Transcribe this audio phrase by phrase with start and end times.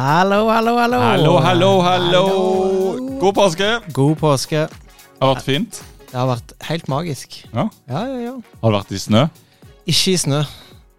[0.00, 0.98] Hallo, hallo, hallo.
[0.98, 2.20] Hallo, hallo, hallo.
[3.20, 3.66] God påske.
[3.92, 4.62] God påske.
[4.64, 5.80] Det Har vært fint.
[6.08, 7.36] Det har vært helt magisk.
[7.52, 7.66] Ja.
[7.90, 8.32] Ja, ja, ja.
[8.62, 9.26] Har det vært i snø?
[9.84, 10.38] Ikke i snø,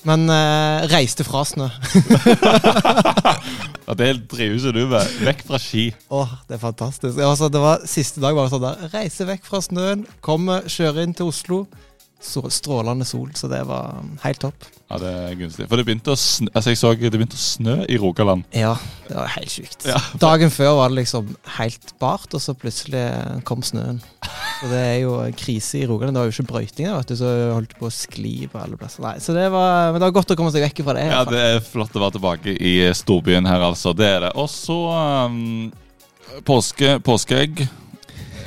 [0.05, 1.71] men eh, reiste fra snø.
[3.88, 5.15] Ja, det driver ikke du med.
[5.25, 5.88] Vekk fra ski.
[6.13, 7.18] Åh, det er fantastisk.
[7.18, 8.85] Ja, altså, det var Siste dag var det sånn der.
[8.93, 11.63] Reise vekk fra snøen, komme, kjøre inn til Oslo.
[12.21, 14.67] Så, strålende sol, så det var um, helt topp.
[14.91, 15.66] Ja, det er gunstig.
[15.71, 18.45] For det begynte å snø, altså jeg så det begynte å snø i Rogaland.
[18.53, 18.75] Ja,
[19.07, 19.88] det var helt sjukt.
[19.89, 19.98] Ja.
[20.21, 23.02] Dagen før var det liksom helt bart, og så plutselig
[23.48, 24.02] kom snøen.
[24.59, 26.13] Så det er jo krise i Rogaland.
[26.13, 29.01] Det var jo ikke brøyting der, så jeg holdt på å skli på alle plasser.
[29.07, 31.09] Nei, så det var, men det var godt å komme seg vekk fra det.
[31.09, 33.98] Ja, det er flott å være tilbake i storbyen her, altså.
[33.98, 34.35] Det er det.
[34.38, 34.77] Og så
[35.26, 35.71] um,
[36.45, 37.65] påske, påskeegg.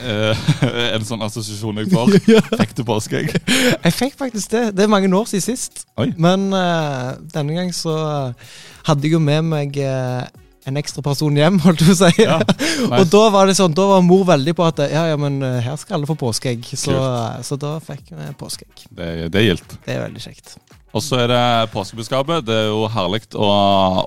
[0.01, 0.47] Eh,
[0.97, 2.15] en sånn assosiasjon jeg får.
[2.61, 3.35] Fikk du påskeegg?
[3.35, 4.65] Jeg fikk faktisk det.
[4.77, 5.85] Det er mange år siden sist.
[6.01, 6.11] Oi.
[6.21, 8.55] Men uh, denne gang så eh,
[8.89, 10.25] hadde jeg jo med meg uh,
[10.69, 12.13] en ekstra person hjem, holdt du å si.
[12.25, 12.39] Ja,
[13.01, 15.77] Og da var det sånn, da var mor veldig på at ja, ja, men her
[15.81, 16.65] skal alle få påskeegg.
[16.73, 16.95] Så,
[17.45, 18.87] så da fikk vi påskeegg.
[18.89, 19.77] Det, det er gildt.
[19.85, 20.57] Det er veldig kjekt.
[20.95, 22.47] Og så er det påskebudskapet.
[22.47, 23.51] Det er jo herlig å,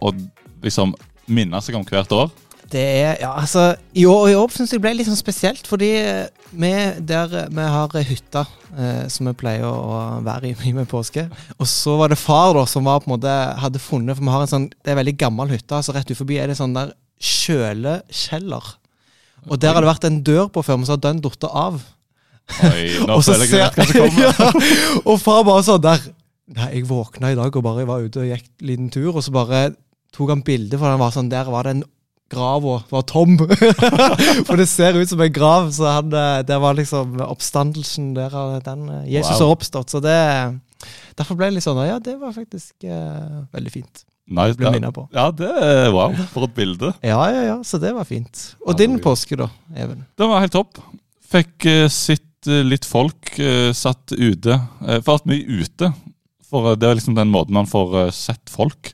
[0.01, 0.13] å
[0.63, 0.95] liksom
[1.27, 2.31] minne seg om hvert år.
[2.71, 5.67] Det er, ja, altså, I år, i år syns jeg det ble litt sånn spesielt,
[5.69, 5.91] fordi
[6.51, 6.71] vi,
[7.07, 8.43] der, vi har hytta
[8.75, 11.27] eh, som vi pleier å være i mye med påske.
[11.57, 14.33] Og så var det far da, som var på en måte, hadde funnet For vi
[14.33, 16.59] har en sånn, det er en veldig gammel hytte, så rett ut forbi er det
[16.59, 16.91] sånn der
[17.23, 18.73] kjølekjeller.
[19.47, 21.81] Og der har det vært en dør på før, men så har den falt av.
[22.67, 24.23] Oi, nå Og så jeg hva som kommer.
[24.35, 24.51] ja,
[25.03, 26.07] og far bare sånn der
[26.47, 29.23] Nei, jeg våkna i dag og bare var ute og gikk en liten tur, og
[29.25, 29.65] så bare
[30.15, 31.81] tok han bilde, for den var sånn, der var det en
[32.31, 33.37] grava var tom.
[34.47, 38.35] for det ser ut som en grav, så han, eh, det var liksom oppstandelsen der
[38.65, 39.47] den eh, Jesus Wow.
[39.47, 39.93] har oppstått.
[39.93, 40.17] Så det
[41.17, 44.03] Derfor ble det litt sånn Ja, det var faktisk uh, veldig fint.
[44.29, 44.91] Nice, Ble ja.
[44.93, 45.07] på.
[45.15, 45.49] ja, det
[45.95, 46.13] wow.
[46.33, 46.91] For et bilde.
[47.13, 48.43] Ja, ja, ja, så det var fint.
[48.61, 50.03] Og Ja, din påske, da, Even?
[50.19, 50.77] Det var helt topp.
[51.31, 53.33] Fikk uh, sitt uh, litt folk
[53.73, 54.59] satt ute.
[54.83, 55.89] Uh, vært mye ute.
[56.47, 58.93] For det er liksom den måten man får sett folk.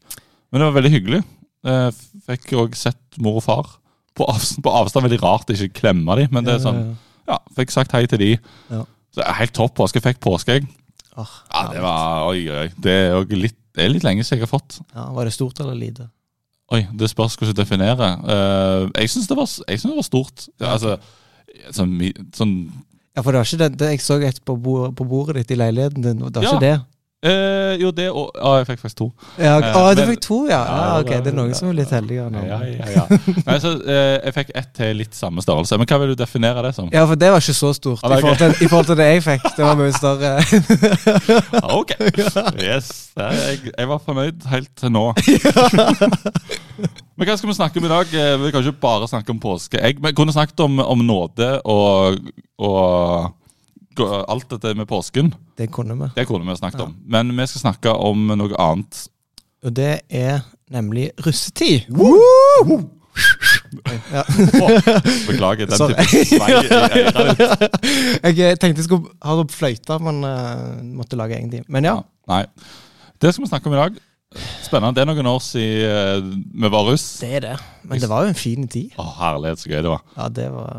[0.50, 1.20] Men det var veldig hyggelig.
[1.64, 1.90] Eh,
[2.28, 3.70] fikk òg sett mor og far.
[4.18, 6.82] På avstand, på avstand veldig rart ikke klemme dem, men det er sånn
[7.28, 8.32] Ja, fikk sagt hei til de.
[8.70, 8.82] Ja.
[9.16, 10.02] Så helt topp påske.
[10.04, 10.68] Fikk påskeegg.
[11.18, 12.68] Åh, Ja, det var Oi, oi.
[12.82, 14.80] Det er, litt, det er litt lenge siden jeg har fått.
[14.94, 16.10] ja, Var det stort eller lite?
[16.74, 18.16] Oi, det spørs hvordan du definerer.
[18.26, 20.48] Uh, jeg syns det, det var stort.
[20.60, 20.98] Altså,
[21.72, 21.94] sånn,
[22.34, 22.54] sånn
[23.16, 25.60] Ja, for det var ikke det, det jeg så et på, på bordet ditt i
[25.60, 26.18] leiligheten din.
[26.24, 26.54] Det var Ja.
[26.56, 26.78] ikke det?
[27.24, 29.08] Eh, Jo, det og Ja, jeg fikk faktisk to.
[29.40, 29.64] Ja, ok.
[29.70, 30.60] Eh, Å, du men- fikk to, ja.
[30.60, 32.40] ja Ja, ok, Det er noen som er litt heldigere nå.
[32.48, 33.04] Ja, ja, ja.
[33.48, 35.78] Nei, så, eh, jeg fikk ett til litt samme størrelse.
[35.80, 36.90] Men hva vil du definere det som?
[36.94, 38.86] Ja, for det var ikke så stort Ja, det i, er forhold til, i forhold
[38.92, 39.44] til det jeg fikk.
[39.58, 40.30] Det var mye større.
[41.64, 41.92] Ah, Ok.
[42.60, 42.88] Yes.
[43.18, 45.06] Jeg, jeg var fornøyd helt til nå.
[47.14, 48.08] Men hva skal vi snakke om i dag?
[48.18, 49.96] Eh, Vi kan ikke bare snakke om påskeegg.
[50.02, 52.18] Vi kunne snakket om, om nåde og,
[52.58, 53.30] og
[54.02, 55.34] alt dette med påsken.
[55.58, 56.10] Det kunne vi.
[56.16, 56.96] Det kunne vi snakket om.
[57.06, 59.06] Men vi skal snakke om noe annet.
[59.64, 60.44] Og det er
[60.74, 61.90] nemlig russetid.
[64.14, 64.24] Ja.
[65.28, 67.44] Beklager den typen type svei i øret.
[68.24, 71.68] Jeg eh, tenkte jeg skulle ha det opp fløyta, men uh, måtte lage egen time.
[71.70, 72.00] Men ja.
[72.32, 72.44] Nei.
[73.22, 74.02] Det skal vi snakke om i dag.
[74.66, 74.96] Spennende.
[74.98, 77.08] Det er noen år siden eh, vi var russ.
[77.22, 77.56] Det er det.
[77.86, 78.96] Men det var jo en fin tid.
[78.98, 80.06] Å, herlighet, så gøy det var.
[80.18, 80.72] Ja, det var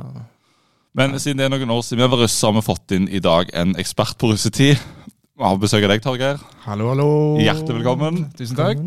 [0.94, 3.18] Men siden det er noen år siden vi var russ, har vi fått inn i
[3.22, 4.78] dag en ekspert på russetid.
[4.78, 6.38] Vi har besøk av deg, Torgeir.
[6.68, 7.08] Hallo, hallo.
[7.42, 8.20] Hjertelig velkommen.
[8.38, 8.84] Tusen takk.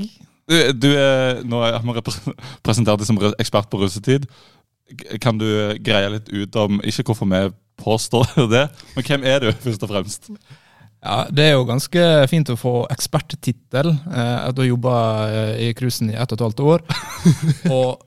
[0.48, 2.06] Du, du er, nå har vi
[2.64, 4.30] presentert deg som ekspert på russetid.
[5.20, 5.50] Kan du
[5.84, 7.42] greie litt ut om Ikke hvorfor vi
[7.84, 8.64] påstår det,
[8.96, 10.32] men hvem er du, først og fremst?
[11.04, 14.96] Ja, Det er jo ganske fint å få eksperttittel eh, etter å ha jobba
[15.28, 16.88] eh, i cruisen i ett og et halvt år.
[17.76, 18.07] og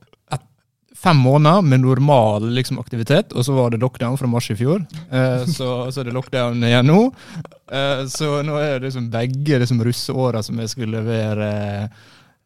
[1.00, 4.82] fem måneder med normal liksom, aktivitet, og så var det lockdown fra mars i fjor.
[5.08, 7.00] Eh, så, så er det lockdown igjen nå.
[7.72, 11.50] Eh, så nå er det liksom begge liksom, russeåra som jeg skulle være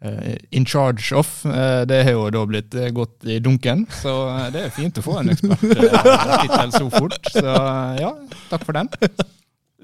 [0.04, 1.40] eh, in charge of.
[1.50, 5.02] Eh, det har jo da blitt eh, gått i dunken, så eh, det er fint
[5.02, 7.18] å få en eksperttittel så fort.
[7.34, 7.46] Så
[8.00, 8.12] ja,
[8.52, 8.90] takk for den.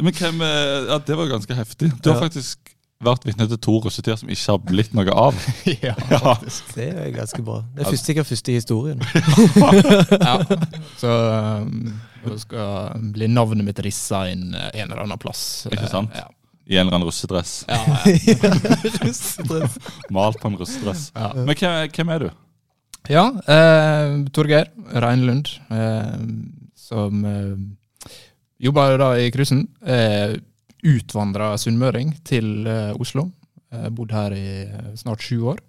[0.00, 1.90] Men hvem, ja, Det var ganske heftig.
[2.00, 2.70] Du har faktisk
[3.04, 5.38] vært vitne til to russetider som ikke har blitt noe av.
[5.86, 5.94] ja.
[6.10, 6.34] Ja.
[6.74, 7.60] Det er ganske bra.
[7.74, 9.00] Det er først, sikkert første i historien.
[10.28, 10.34] ja.
[11.00, 11.14] Så
[11.64, 11.94] um,
[12.42, 15.64] skal bli navnet mitt rissa inn eh, en eller annen plass.
[15.70, 16.12] Ikke sant?
[16.16, 16.28] Ja.
[16.70, 17.64] I en eller annen russedress.
[17.66, 18.52] Ja, ja.
[19.06, 19.80] Russedress.
[20.12, 21.08] Malt på en russedress.
[21.16, 21.32] ja.
[21.34, 22.30] Men hvem, hvem er du?
[23.08, 26.18] ja eh, Torgeir Reinlund, eh,
[26.76, 27.56] som eh,
[28.60, 29.64] jobber da i cruisen.
[29.80, 30.36] Eh,
[30.86, 33.26] Utvandra sunnmøring til eh, Oslo.
[33.72, 35.60] Eh, bodd her i eh, snart sju år.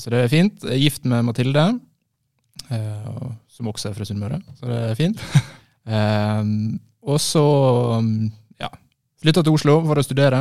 [0.00, 0.62] Så det er fint.
[0.64, 1.64] Jeg er gift med Mathilde,
[3.52, 5.20] som også er fra Sunnmøre, så det er fint.
[7.10, 7.42] Og så
[8.00, 8.30] mm,
[8.62, 8.70] ja,
[9.20, 10.40] flytta til Oslo for å studere.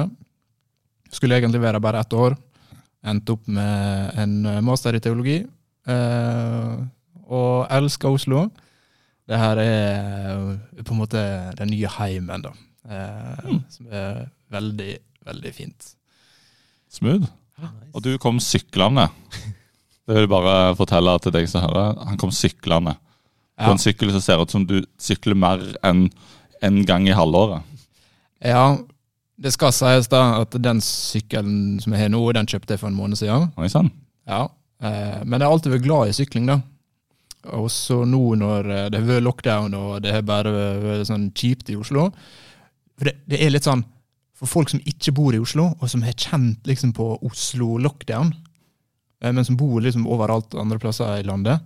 [1.12, 2.38] Skulle egentlig være bare ett år.
[3.04, 5.42] Endte opp med en master i teologi.
[7.27, 8.45] Og elska Oslo.
[9.30, 11.22] Det her er på en måte
[11.60, 12.52] den nye heimen, da.
[12.90, 14.96] Eh, Som er veldig,
[15.28, 15.92] veldig fint.
[16.90, 17.28] Smooth.
[17.94, 19.10] Og du kom syklende.
[20.10, 22.00] Det vil jeg bare fortelle til deg som hører.
[22.08, 22.96] Han kom syklende.
[23.60, 23.72] På Ja.
[23.76, 26.08] en sykkel som ser ut som du sykler mer enn
[26.64, 27.62] en gang i halvåret.
[28.42, 28.78] Ja,
[29.40, 32.88] det skal sies da at den sykkelen som jeg har nå, den kjøpte jeg for
[32.88, 33.52] en måned siden.
[33.58, 33.68] Oi.
[34.28, 34.48] Ja.
[34.81, 36.62] Eh, men jeg har alltid vært glad i sykling, da.
[37.57, 40.54] Og så nå når eh, det har vært lockdown og det har bare
[40.84, 42.10] vært sånn kjipt i Oslo
[42.98, 43.86] For det, det er litt sånn
[44.40, 48.31] for folk som ikke bor i Oslo, og som har kjent liksom på Oslo-lockdown,
[49.19, 51.66] eh, men som bor liksom overalt andre plasser i landet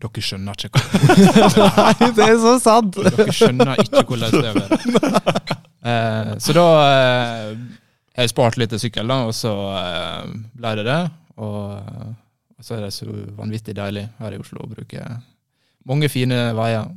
[0.00, 2.96] Dere skjønner ikke hva Nei, det er så sant!
[2.96, 5.56] Dere skjønner ikke hvordan det er.
[5.80, 7.52] Eh, så da eh,
[8.12, 10.26] har jeg spart litt til sykkel, da, og så eh,
[10.60, 10.98] ble det det.
[11.40, 11.70] Og,
[12.60, 13.08] og så er det så
[13.38, 15.04] vanvittig deilig her i Oslo å bruke
[15.88, 16.90] mange fine veier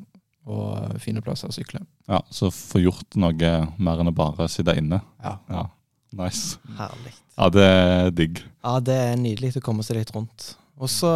[0.43, 1.79] og fine plasser å sykle.
[2.11, 4.99] Ja, så få gjort noe mer enn å bare sitte inne.
[5.23, 5.37] Ja.
[5.47, 5.69] Ja,
[6.13, 6.59] Nice.
[6.77, 7.13] Herlig.
[7.37, 8.41] Ja, det er digg.
[8.61, 10.51] Ja, det er nydelig å komme seg litt rundt.
[10.77, 11.09] Og så,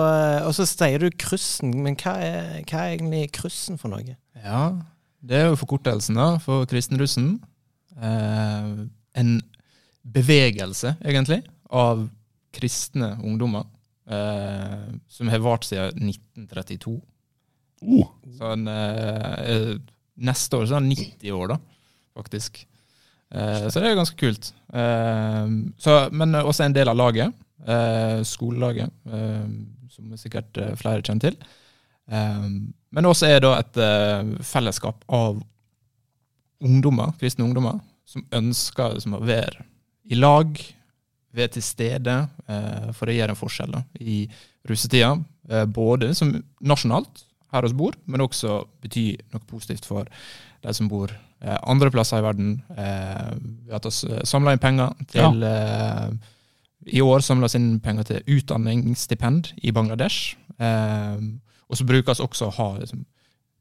[0.63, 4.15] sier du kryssen, men hva er, hva er egentlig kryssen for noe?
[4.37, 4.63] ja,
[5.27, 7.35] det er jo forkortelsen da, for kristenrussen.
[7.99, 8.67] Eh,
[9.17, 9.31] en
[10.07, 12.05] bevegelse, egentlig, av
[12.55, 13.65] kristne ungdommer.
[14.07, 16.95] Eh, som har vart siden 1932.
[17.83, 18.07] Oh,
[18.37, 19.75] Sånn, eh,
[20.17, 21.57] neste år så er han 90 år, da,
[22.17, 22.61] faktisk.
[23.31, 24.53] Eh, så det er ganske kult.
[24.73, 25.43] Eh,
[25.77, 27.35] så, men også en del av laget.
[27.67, 29.45] Eh, skolelaget, eh,
[29.91, 31.37] som sikkert flere kjenner til.
[32.07, 33.77] Men også er det et
[34.47, 35.41] fellesskap av
[36.63, 39.65] ungdommer, kristne ungdommer, som ønsker liksom, å være
[40.07, 40.53] i lag,
[41.35, 44.23] være til stede eh, for å gjøre en forskjell da, i
[44.69, 45.15] russetida.
[45.49, 50.07] Eh, både som nasjonalt, her hos bor, men også bety noe positivt for
[50.63, 52.57] de som bor eh, andre plasser i verden.
[52.75, 53.29] Eh,
[53.71, 56.09] har vi samla inn penger til eh,
[56.97, 60.35] I år samles vi inn penger til utdanningsstipend i Bangladesh.
[60.59, 61.21] Eh,
[61.67, 63.05] og så brukes også å ha liksom,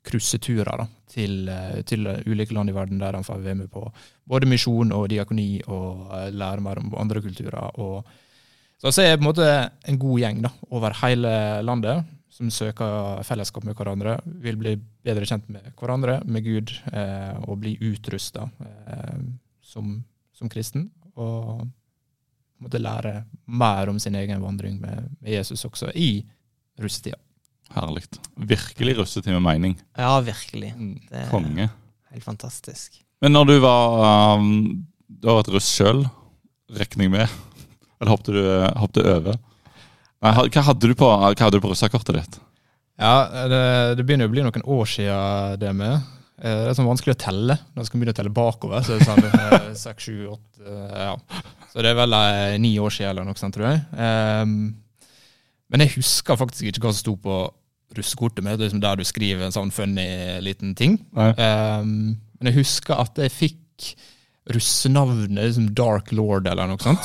[0.07, 3.85] krysseturer da, til, eh, til ulike land i verden der han får være med på
[4.29, 7.71] både misjon og diakoni og eh, lære mer om andre kulturer.
[7.83, 8.07] Og,
[8.79, 9.49] så vi er på en måte
[9.89, 11.33] en god gjeng da, over hele
[11.65, 12.05] landet
[12.37, 14.75] som søker fellesskap med hverandre, vil bli
[15.07, 19.23] bedre kjent med hverandre, med Gud, eh, og bli utrusta eh,
[19.65, 19.95] som,
[20.37, 20.91] som kristen.
[21.17, 21.65] Og
[22.61, 26.25] måtte lære mer om sin egen vandring med, med Jesus også i
[26.81, 27.17] russetida.
[27.75, 28.05] Herlig.
[28.37, 29.75] Virkelig russetid med mening.
[29.99, 30.73] Ja, virkelig.
[30.77, 30.95] Mm.
[31.11, 31.69] Det er Konge.
[32.13, 33.01] helt fantastisk.
[33.25, 36.05] Men når du var um, Du har vært russ sjøl,
[36.77, 37.29] regner jeg med?
[38.01, 38.43] Eller hoppet du,
[38.77, 39.39] hoppet du over?
[40.25, 42.39] Nei, hva hadde du på, hva hadde du på russekortet ditt?
[43.01, 43.15] Ja,
[43.49, 43.59] det,
[43.99, 45.99] det begynner å bli noen år siden det med.
[46.41, 48.85] Eh, Det er sånn vanskelig å telle når jeg skal begynne å telle bakover.
[48.87, 51.45] Så er det sånn eh, seks, sju, åtte eh, ja.
[51.73, 53.83] Så det er vel eh, ni år siden eller noe sånt, tror jeg.
[54.01, 54.57] Um,
[55.73, 57.37] men jeg husker faktisk ikke hva som sto på
[57.99, 60.07] russekortet mitt, liksom der du skriver en sånn funny
[60.45, 60.99] liten ting.
[61.17, 63.95] Ehm, men jeg husker at jeg fikk
[64.55, 67.03] russenavnet liksom Dark Lord eller noe sånt.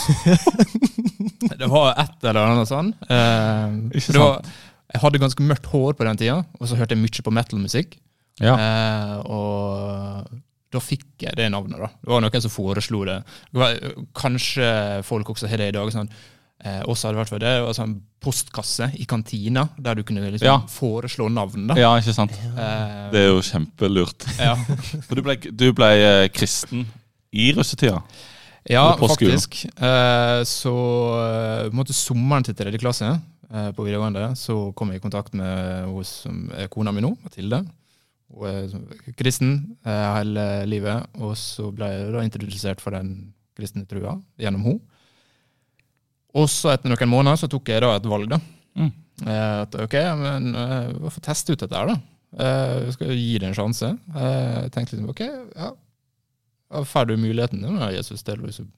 [1.62, 2.94] det var et eller annet sånn.
[3.08, 4.14] Um, Ikke sant?
[4.14, 4.54] det var,
[4.92, 7.98] jeg hadde ganske mørkt hår på den tida, og så hørte jeg mye på metal-musikk.
[8.42, 8.54] Ja.
[8.58, 11.82] Uh, og da fikk jeg det navnet.
[11.82, 11.90] da.
[12.00, 13.18] Det var noen som foreslo det
[14.16, 14.70] kanskje
[15.08, 15.92] folk også har det i dag.
[15.92, 16.12] sånn,
[16.64, 20.22] eh, også hadde det vært for det, Altså sånn postkasse i kantina, der du kunne
[20.32, 20.58] liksom Ja.
[20.70, 21.68] foreslå navn.
[21.68, 21.76] da.
[21.80, 22.32] ja, ikke sant?
[22.32, 24.28] Eh, Det er jo kjempelurt.
[24.40, 24.56] ja.
[25.08, 26.86] For du ble, du ble eh, kristen
[27.34, 28.02] i russetida?
[28.70, 29.64] Ja, faktisk.
[29.74, 30.74] Eh, så
[31.18, 33.08] eh, på en måte sommeren til tredje klasse
[33.52, 37.16] eh, på videregående så kom jeg i kontakt med hos, som er kona mi nå,
[37.26, 37.64] Mathilde.
[38.32, 43.84] Hun er kristen eh, hele livet, og så ble jeg da introdusert for den kristne
[43.90, 44.80] trua gjennom henne.
[46.38, 48.40] Og så etter noen måneder så tok jeg da et valg, da.
[48.80, 48.92] Mm.
[49.28, 50.52] Eh, at ok, men
[51.02, 51.98] vi får teste ut dette her, da.
[52.40, 53.90] Eh, vi skal gi det en sjanse.
[54.16, 55.24] Eh, jeg tenkte liksom ok,
[55.56, 55.72] ja,
[56.88, 58.70] får du muligheten ja, Jesus til å liksom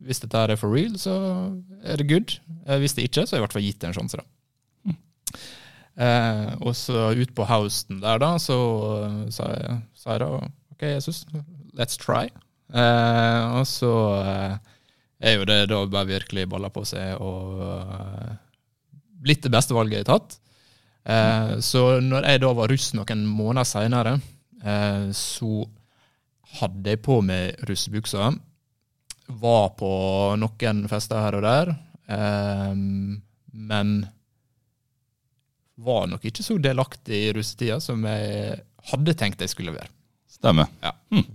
[0.00, 1.14] Hvis dette her er for real, så
[1.84, 2.36] er det good.
[2.66, 4.94] Eh, Hvis det ikke, så har jeg i hvert fall gitt det en sjanse, da.
[6.00, 8.56] Eh, og så ut på housen der, da, så
[9.04, 10.28] eh, sa jeg, sa jeg da
[10.72, 11.18] OK, Jesus,
[11.76, 12.30] let's try.
[12.72, 13.90] Eh, og så
[14.22, 14.54] eh,
[15.20, 18.30] er jo det da bare virkelig baller på seg og uh,
[19.20, 20.38] blitt det beste valget jeg har tatt.
[21.04, 24.14] Eh, så når jeg da var russ noen måneder seinere,
[24.64, 25.64] uh, så
[26.60, 28.30] hadde jeg på meg russebuksa.
[29.40, 29.92] Var på
[30.40, 31.70] noen fester her og der,
[32.10, 33.92] eh, men
[35.80, 38.58] var nok ikke så delaktig i russetida som jeg
[38.90, 39.88] hadde tenkt jeg skulle være.
[40.28, 40.68] Stemmer.
[40.82, 40.92] Ja.
[41.14, 41.28] Mm.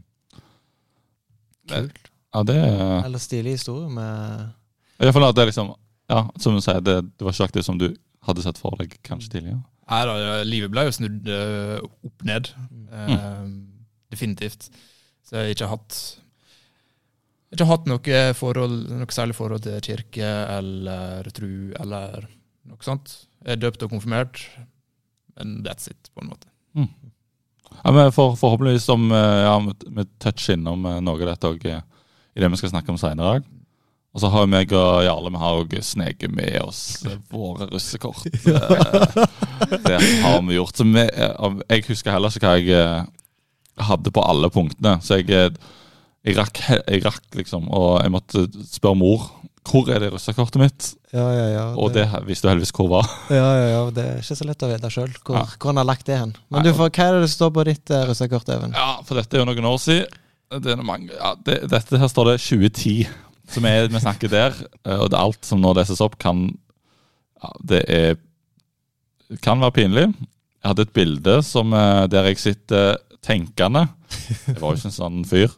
[1.71, 2.04] Kult.
[2.35, 4.49] Ja, det er Eller stilig historie med
[4.99, 5.71] Jeg føler at det er liksom
[6.11, 7.87] Ja, som du sier, det, det var ikke aktivt som du
[8.25, 9.61] hadde sett for deg kanskje tidligere.
[9.89, 10.13] Nei da,
[10.45, 12.49] livet ble jo snudd eh, opp ned.
[12.89, 13.47] Eh,
[14.13, 14.67] Definitivt.
[15.25, 15.97] Så jeg har ikke hatt
[17.55, 22.25] ikke hatt noe, forhold, noe særlig forhold til kirke eller tru eller
[22.67, 23.13] noe sånt.
[23.45, 24.41] Jeg er døpt og konfirmert,
[25.37, 26.49] men that's it, på en måte.
[26.75, 31.83] Ja, men for, Forhåpentligvis som eh, ja, vi toucher innom noe av dette eh,
[32.35, 33.43] i det vi skal snakke om senere.
[34.15, 36.81] Og så har meg og Jarle vi har også sneket med oss
[37.31, 38.27] våre russekort.
[39.55, 40.75] Eh, Det har vi gjort.
[40.75, 43.05] Så vi, eh, jeg husker heller ikke hva jeg eh,
[43.87, 44.97] hadde på alle punktene.
[45.03, 45.29] Så jeg,
[46.27, 49.29] jeg, rakk, jeg rakk liksom, og jeg måtte spørre mor
[49.65, 50.89] hvor er det russekortet mitt.
[51.15, 51.63] Ja, ja, ja.
[51.79, 53.07] Og det visste du heldigvis hvor var.
[53.33, 53.79] Ja, ja, ja.
[53.95, 56.35] Det er ikke så lett å vite sjøl hvor, hvor han har lagt det hen.
[56.51, 58.75] Men Nei, du, for, hva er det det står på ditt uh, russekort, Even?
[58.75, 60.21] Ja, for dette er jo noen år siden.
[60.51, 63.07] Det mange, ja, det, dette her står det 2010,
[63.51, 64.53] som er, vi snakker der.
[64.85, 66.47] eh, Og det er alt som nå leses opp, kan
[67.41, 68.15] ja, Det er
[69.41, 70.05] kan være pinlig.
[70.61, 73.87] Jeg hadde et bilde som, eh, der jeg sitter tenkende.
[74.45, 75.49] Jeg var jo ikke en sånn fyr.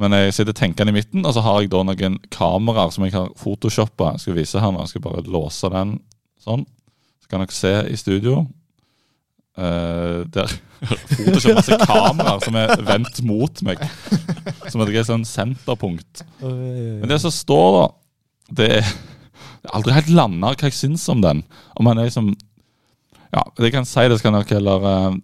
[0.00, 3.12] Men jeg sitter tenkende i midten, og så har jeg da noen kameraer som jeg
[3.12, 4.14] har photoshoppa.
[4.14, 4.80] Jeg skal vise her nå.
[4.86, 5.98] Jeg skal bare låse den
[6.40, 6.64] sånn.
[7.20, 8.46] Så kan dere se i studio.
[9.52, 13.82] Eh, der Photoshop masse kameraer som er vendt mot meg.
[14.72, 16.24] Som er sånn senterpunkt.
[16.42, 17.90] Men det som står, da
[18.52, 18.92] Det er
[19.62, 21.42] er aldri helt landa hva jeg syns om den.
[21.78, 22.32] Om han er liksom
[23.32, 25.14] Ja, jeg kan si det, så kan dere heller eh,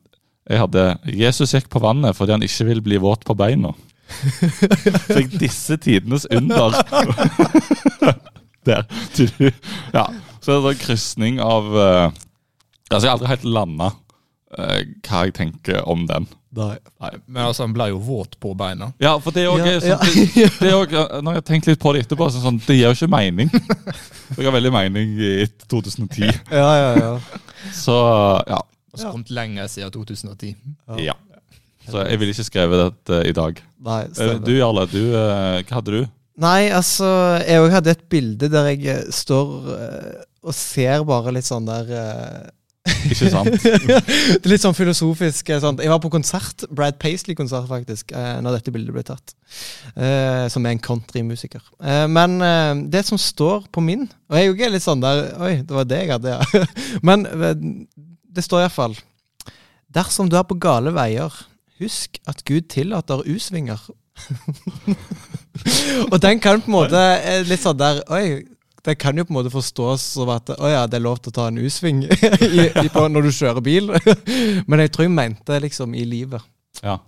[0.53, 3.75] Jeg hadde Jesus gikk på vannet fordi han ikke vil bli våt på beina.
[4.09, 6.79] Så jeg disse tidenes under.
[8.69, 8.85] Der.
[9.97, 10.07] Ja.
[10.41, 12.09] Så er det en krysning av uh,
[12.89, 13.91] Altså, jeg har aldri helt landa
[14.57, 16.27] hva jeg tenker om den.
[16.59, 16.79] Nei.
[17.29, 18.89] Men altså, han ble jo våt på beina.
[19.05, 21.83] Ja, for det er òg Ja, sånn, det, det også, Når jeg har tenkt litt
[21.83, 23.51] på det etterpå, så er det sånn, det gir jo ikke mening.
[24.39, 26.33] Det ga veldig mening i 2010.
[26.53, 27.13] Ja, ja, ja.
[27.77, 27.95] Så
[28.49, 28.59] ja.
[28.93, 29.13] Og så Ja.
[29.13, 30.55] kommet lenger siden 2010.
[31.05, 31.15] ja.
[31.89, 33.61] Så jeg ville ikke skrevet dette i dag.
[33.81, 34.43] Nei, Eh, stemmer.
[34.45, 36.09] Du Jarle, du, eh, hva hadde du?
[36.39, 37.07] Nei, altså
[37.47, 41.65] Jeg òg hadde et bilde der jeg eh, står eh, og ser bare litt sånn
[41.69, 42.51] der eh,
[43.09, 43.51] Ikke sant?
[43.65, 45.53] Det er litt sånn filosofisk.
[45.63, 45.81] Sånn.
[45.83, 49.35] Jeg var på konsert, Brad Paisley-konsert, faktisk, eh, når dette bildet ble tatt.
[49.95, 51.63] Eh, som er en countrymusiker.
[52.13, 52.37] Men
[52.93, 55.73] det som står på min Og jeg er jo ikke litt sånn der Oi, det
[55.73, 56.65] var det jeg hadde, ja.
[57.09, 57.25] men
[57.97, 58.97] det står iallfall
[59.89, 61.33] Dersom du er på gale veier,
[61.81, 63.81] husk at Gud tillater U-svinger.
[66.13, 67.03] og den kan på en måte
[67.49, 68.43] litt sånn der Oi,
[68.89, 71.31] det kan jo på en måte forstås som at å ja, det er lov til
[71.33, 72.03] å ta en U-sving
[73.15, 73.91] når du kjører bil.
[74.69, 76.43] Men jeg tror jeg mente liksom i livet.
[76.83, 76.99] Ja,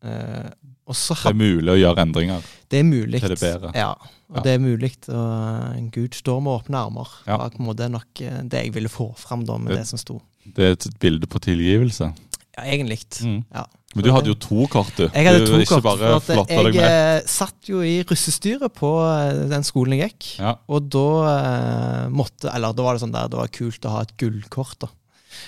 [0.00, 0.46] Eh,
[0.88, 2.40] og så Det er mulig å gjøre endringer.
[2.72, 3.18] det er mulig.
[3.20, 3.70] til det bedre.
[3.76, 3.90] Ja,
[4.30, 4.40] og Ja.
[4.46, 4.90] det er mulig.
[5.12, 7.08] Og Gud står med åpne armer.
[7.26, 7.36] Ja.
[7.36, 9.86] var på en måte nok eh, det jeg ville få fram da med Det- det
[9.88, 10.22] som sto.
[10.46, 12.08] Det er et bilde på tilgivelse.
[12.56, 13.04] Ja, egentlig.
[13.20, 13.44] Mm.
[13.52, 13.66] Ja.
[13.90, 15.08] Men du hadde jo to kart, du.
[15.08, 15.82] Jeg hadde to du, kort.
[15.82, 20.28] For at jeg, jeg eh, satt jo i russestyret på eh, den skolen jeg gikk.
[20.38, 20.54] Ja.
[20.70, 24.06] Og da eh, måtte Eller da var det sånn der det var kult å ha
[24.06, 24.78] et gullkort.
[24.86, 24.92] da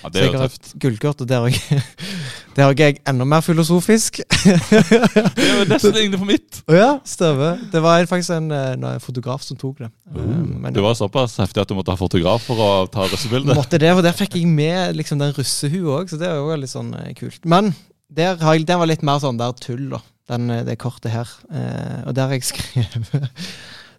[0.01, 0.71] ja, det er jo tøft.
[0.79, 1.53] gullkort, og der er
[2.63, 4.19] er jeg enda mer filosofisk.
[4.23, 6.59] Det er jo nesten lignende på mitt.
[6.67, 7.53] Å ja, støve.
[7.71, 9.91] Det var faktisk en, en fotograf som tok det.
[10.11, 10.35] Eh,
[10.65, 13.55] Men Du var såpass heftig at du måtte ha fotograf for å ta russebildet?
[13.59, 16.61] måtte det, for der fikk jeg med liksom den russehua òg, så det var jo
[16.63, 17.43] litt sånn kult.
[17.47, 17.73] Men
[18.13, 19.99] der har jeg, den var litt mer sånn der tull, da.
[20.31, 21.29] Den, eh, det kortet her.
[21.51, 23.29] Eh, og der har jeg skrevet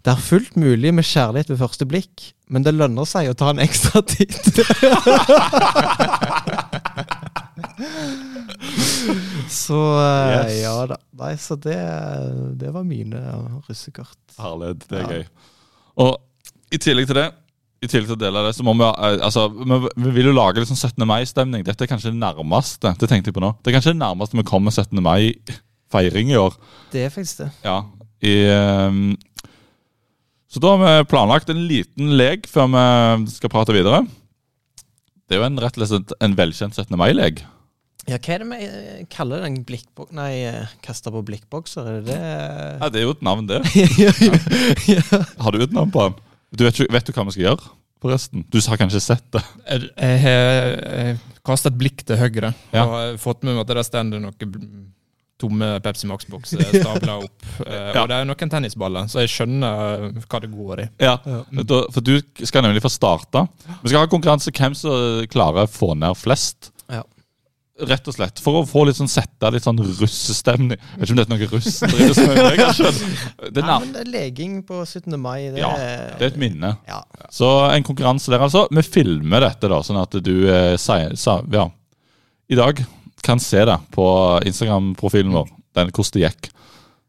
[0.04, 3.48] Det er fullt mulig med kjærlighet ved første blikk, men det lønner seg å ta
[3.54, 4.36] en ekstra titt.
[9.48, 10.62] så eh, Yes.
[10.62, 10.98] ja da.
[11.20, 11.78] Nei, så det,
[12.60, 13.20] det var mine
[13.68, 14.18] russekort.
[14.38, 15.08] Herlig, det er Ja.
[15.18, 15.24] gøy.
[16.04, 16.16] Og
[16.74, 17.28] i tillegg til det,
[17.84, 20.36] i tillegg til å dele det, så må vi, eh, altså, vi, vi vil jo
[20.36, 21.04] lage sånn 17.
[21.08, 21.64] mai-stemning.
[21.66, 23.54] Dette er kanskje det nærmeste det tenkte jeg på nå.
[23.60, 25.02] Det er kanskje det nærmeste vi kommer 17.
[25.04, 26.58] mai-feiring i år.
[26.94, 27.50] Det er faktisk det.
[27.66, 27.78] Ja.
[28.24, 28.34] I,
[28.88, 29.16] um,
[30.48, 34.04] så da har vi planlagt en liten lek før vi skal prate videre.
[35.24, 36.94] Det er jo en, rett og slett en velkjent 17.
[37.00, 37.42] mai-lek.
[38.04, 40.10] Ja, hva er det vi eh, kaller den blikkbok...
[40.12, 40.44] Nei,
[40.84, 42.18] kaster på blikkbokser, er det det?
[42.20, 43.62] Ja, Det er jo et navn, det.
[44.92, 45.24] ja.
[45.40, 46.18] Har du et navn på den?
[46.56, 47.70] Du vet, vet du hva vi skal gjøre,
[48.04, 48.44] forresten?
[48.52, 49.42] Du har kanskje sett det?
[49.98, 52.84] Jeg har kasta et blikk til høyre Ja.
[52.86, 54.90] og fått med meg at det står noen
[55.40, 57.46] tomme Pepsi Max-bokser stabla opp.
[57.66, 58.02] Eh, Ja.
[58.04, 60.86] Og det er noen tennisballer, så jeg skjønner hva det går i.
[61.02, 62.14] Ja, for du
[62.46, 63.42] skal nemlig få starte.
[63.82, 66.70] Vi skal ha konkurranse hvem som klarer å få ned flest.
[67.74, 68.38] Rett og slett.
[68.38, 70.78] For å få litt sånn sette litt sånn russestemning.
[70.78, 72.52] Jeg vet ikke om det er noe russ med det.
[72.62, 73.48] ja.
[73.50, 75.16] Det er, leging på 17.
[75.18, 75.50] mai.
[75.50, 75.72] Det, Ja,
[76.14, 76.76] det er et minne.
[76.86, 77.00] Ja.
[77.34, 78.68] Så en konkurranse der, altså.
[78.70, 81.66] Vi filmer dette, da, sånn at du eh, sier sa, Ja.
[82.46, 82.84] I dag
[83.24, 84.06] kan se det på
[84.46, 86.50] Instagram-profilen vår, den, hvordan det gikk.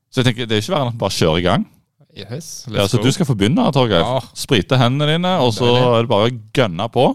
[0.09, 1.69] Så jeg tenker, det er ikke verre enn å bare kjøre i gang.
[2.15, 3.99] Yes, Ja, så Du skal få begynne, Torgeir.
[3.99, 4.21] Ja.
[4.33, 7.09] Sprite hendene dine, og så er det bare å gønne på.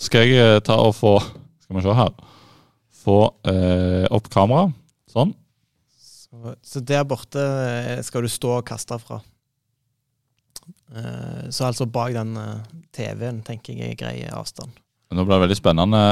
[0.00, 2.14] Skal jeg eh, ta og få Skal vi se her.
[3.00, 4.74] Få eh, opp kameraet.
[5.10, 5.32] Sånn.
[6.00, 9.20] Så, så der borte eh, skal du stå og kaste fra.
[10.94, 12.60] Eh, Så altså bak den eh,
[12.94, 14.74] TV-en tenker jeg er grei avstand.
[15.10, 16.02] Nå blir det veldig spennende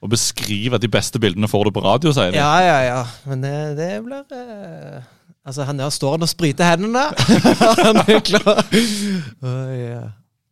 [0.00, 2.38] å beskrive de beste bildene får du på radio, sier de.
[2.40, 3.02] Ja, ja, ja.
[3.28, 5.12] Men det, det blir eh,
[5.46, 7.04] Altså, han der står han og spriter hendene.
[7.86, 8.64] han er klar.
[8.66, 10.00] Oi, ja.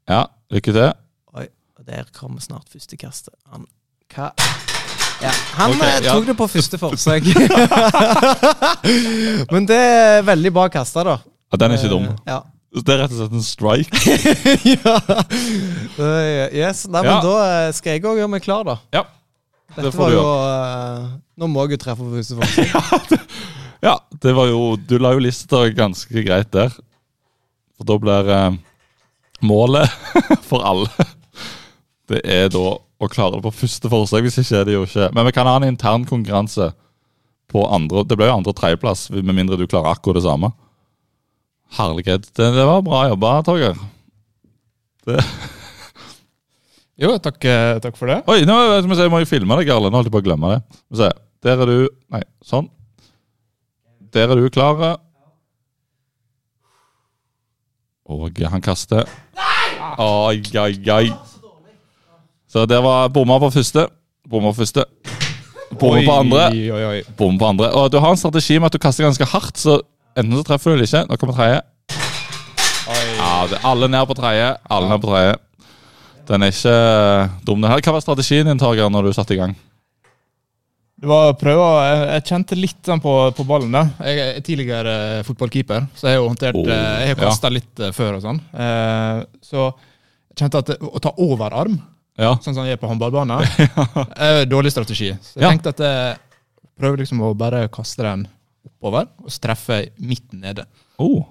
[0.06, 0.20] Ja,
[0.54, 0.92] lykke til.
[1.34, 1.49] Oi,
[1.80, 3.34] og der kommer snart første kastet.
[3.50, 3.66] Han
[4.14, 4.30] Hva
[5.25, 6.12] ja, Han okay, eh, ja.
[6.14, 7.28] tok det på første forsøk.
[9.52, 11.16] Men det er veldig bra kasta, da.
[11.52, 12.11] Ja, Den er ikke dum.
[12.11, 12.43] Eh, Ja.
[12.75, 14.14] Det er rett og slett en strike.
[14.75, 14.95] ja.
[15.95, 17.21] Eh, Yes, Nei, men Ja.
[17.23, 17.35] da
[17.76, 18.75] skal jeg òg gjøre meg klar, da.
[18.97, 19.04] Ja,
[19.76, 21.04] Dette det får var du jo gjøre.
[21.38, 23.28] Nå må jeg jo treffe på første forsøk.
[23.85, 26.73] Ja, det var jo Du la jo lista ganske greit der.
[27.76, 28.57] For da blir eh,
[29.45, 29.90] målet
[30.49, 30.88] for alle
[32.11, 32.62] Det er da
[33.06, 34.26] å klare det på første forsøk.
[34.26, 36.73] Hvis ikke er det jo ikke Men vi kan ha en intern konkurranse
[37.52, 40.52] på andre Det blir jo andre- og tredjeplass, med mindre du klarer akkurat det samme.
[41.76, 42.30] Herlighet.
[42.34, 43.76] Det, det var bra jobba, Torgeir.
[46.95, 48.21] Jo, takk, eh, takk for det.
[48.30, 49.90] Oi, nå skal vi se, jeg må jo filme deg, Jarle.
[49.90, 50.60] Nå holdt jeg på å glemme det.
[50.78, 51.08] Skal vi se.
[51.45, 51.78] Der er du
[52.14, 52.69] Nei, sånn.
[54.14, 54.78] Der er du klar.
[58.06, 59.10] Og han kaster.
[59.99, 61.33] Oi, oi, oi.
[62.54, 63.88] Så der var bomma på første.
[64.30, 64.84] Bomma på første.
[65.75, 66.43] Bomma på andre.
[67.19, 67.71] Bomma på andre.
[67.75, 69.80] Og du har en strategi med at du kaster ganske hardt, så
[70.14, 71.00] enten så treffer du eller ikke.
[71.08, 71.62] Nå kommer tredje.
[73.19, 73.32] Ja,
[73.67, 74.52] alle ned på tredje.
[74.71, 75.32] Alle ned på tredje.
[76.28, 77.82] Den er ikke eh, dum, den her.
[77.82, 79.56] Hva var strategien din, Torgeir, når du satte i gang?
[80.95, 83.75] Det var å prøve, jeg, jeg kjente litt sånn på, på ballen.
[83.75, 83.82] da.
[84.06, 84.95] Jeg er tidligere
[85.26, 87.50] fotballkeeper, så jeg har jo håndtert Oh, eh, Jeg har ja.
[87.52, 88.38] litt eh, før og sånn.
[89.43, 91.75] Så jeg kjente at å ta overarm,
[92.18, 92.36] Ja.
[92.44, 93.42] sånn som jeg er på håndballbanen,
[94.28, 95.10] er dårlig strategi.
[95.22, 95.50] Så jeg Ja.
[95.50, 96.18] tenkte at jeg
[96.78, 98.26] prøver liksom å bare kaste den
[98.66, 100.64] oppover, og treffe midt nede.
[100.98, 101.24] Oh,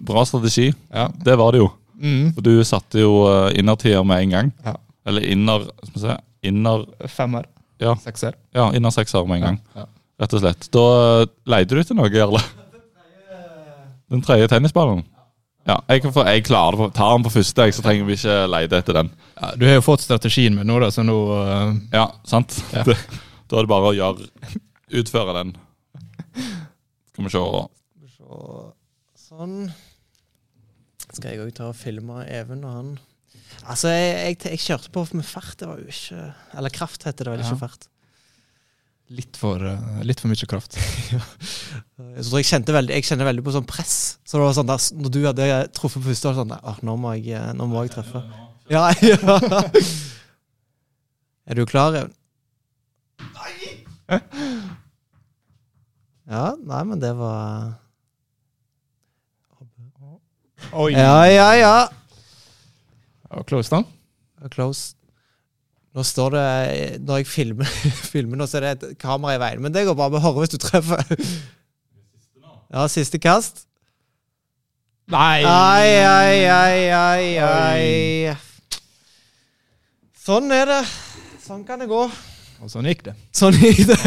[0.00, 0.70] bra strategi.
[0.92, 1.08] Ja.
[1.12, 1.70] Det var det jo.
[2.00, 2.32] Mm.
[2.32, 4.52] For du satte jo uh, innertier med en gang.
[4.64, 4.76] Ja.
[5.06, 6.16] Eller inner skal vi se,
[6.48, 7.44] inner, Femmer.
[7.80, 7.94] Ja.
[8.00, 8.34] Sekser.
[8.56, 9.58] ja, inner sekser med en gang.
[9.76, 9.84] Ja.
[10.20, 10.66] Rett og slett.
[10.72, 10.86] Da
[11.24, 12.40] uh, leide du etter noe, Jarle.
[14.10, 15.04] Den tredje tennisballen?
[15.70, 16.80] Ja, jeg, kan få, jeg klarer det.
[16.82, 19.10] på- Tar den på første, jeg, så trenger vi ikke lete etter den.
[19.38, 21.74] Ja, du har jo fått strategien min nå, da, så nå uh...
[21.94, 22.56] Ja, sant?
[22.74, 22.82] Ja.
[22.88, 22.96] Det,
[23.52, 24.26] da er det bare å gjøre
[25.00, 25.52] Utføre den.
[27.12, 27.44] Skal vi se.
[28.16, 28.40] Så,
[29.28, 29.54] sånn.
[31.10, 32.90] Skal jeg òg ta og filme Even og han
[33.70, 35.54] Altså, jeg, jeg, jeg kjørte på med fart.
[35.60, 36.24] Det var jo ikke
[36.58, 37.48] Eller kraft heter det vel, Ja.
[37.50, 37.86] ikke fart.
[39.10, 40.78] Litt, for, eh, litt for mye kraft.
[42.00, 43.96] Jeg tror jeg kjente veldig Jeg kjenner veldig på sånn press.
[44.26, 46.80] Så det var sånn der, Når du hadde truffet på første, var det sånn der,
[46.88, 48.22] nå, må jeg, eh, nå må jeg treffe.
[48.70, 49.18] Ja, ja.
[51.50, 52.16] Er du klar, Even?
[56.30, 57.76] Ja, nei, men det var
[60.76, 60.92] Oi!
[60.94, 61.74] Ja, ja, ja.
[63.30, 63.82] Ja, Close, da.
[64.52, 64.94] Close.
[65.90, 66.44] Nå står det
[67.02, 67.70] Når jeg filmer,
[68.12, 69.62] filmer nå, så er det et kamera i veien.
[69.64, 70.10] Men det går bra.
[70.12, 71.02] Vi hører hvis du treffer.
[72.70, 73.64] Ja, siste kast.
[75.10, 75.42] Nei!
[75.42, 78.36] Ai, ai, ai, ai, ai.
[80.14, 80.82] Sånn er det.
[81.42, 82.04] Sånn kan det gå.
[82.60, 83.16] Og sånn gikk det.
[83.34, 83.98] Sånn gikk det.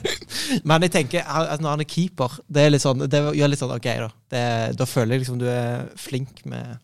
[0.68, 3.62] Men jeg tenker at når han er keeper, det er litt sånn Det gjør litt
[3.62, 4.10] sånn OK, da.
[4.34, 4.42] Det,
[4.76, 6.76] da føler jeg liksom du er flink med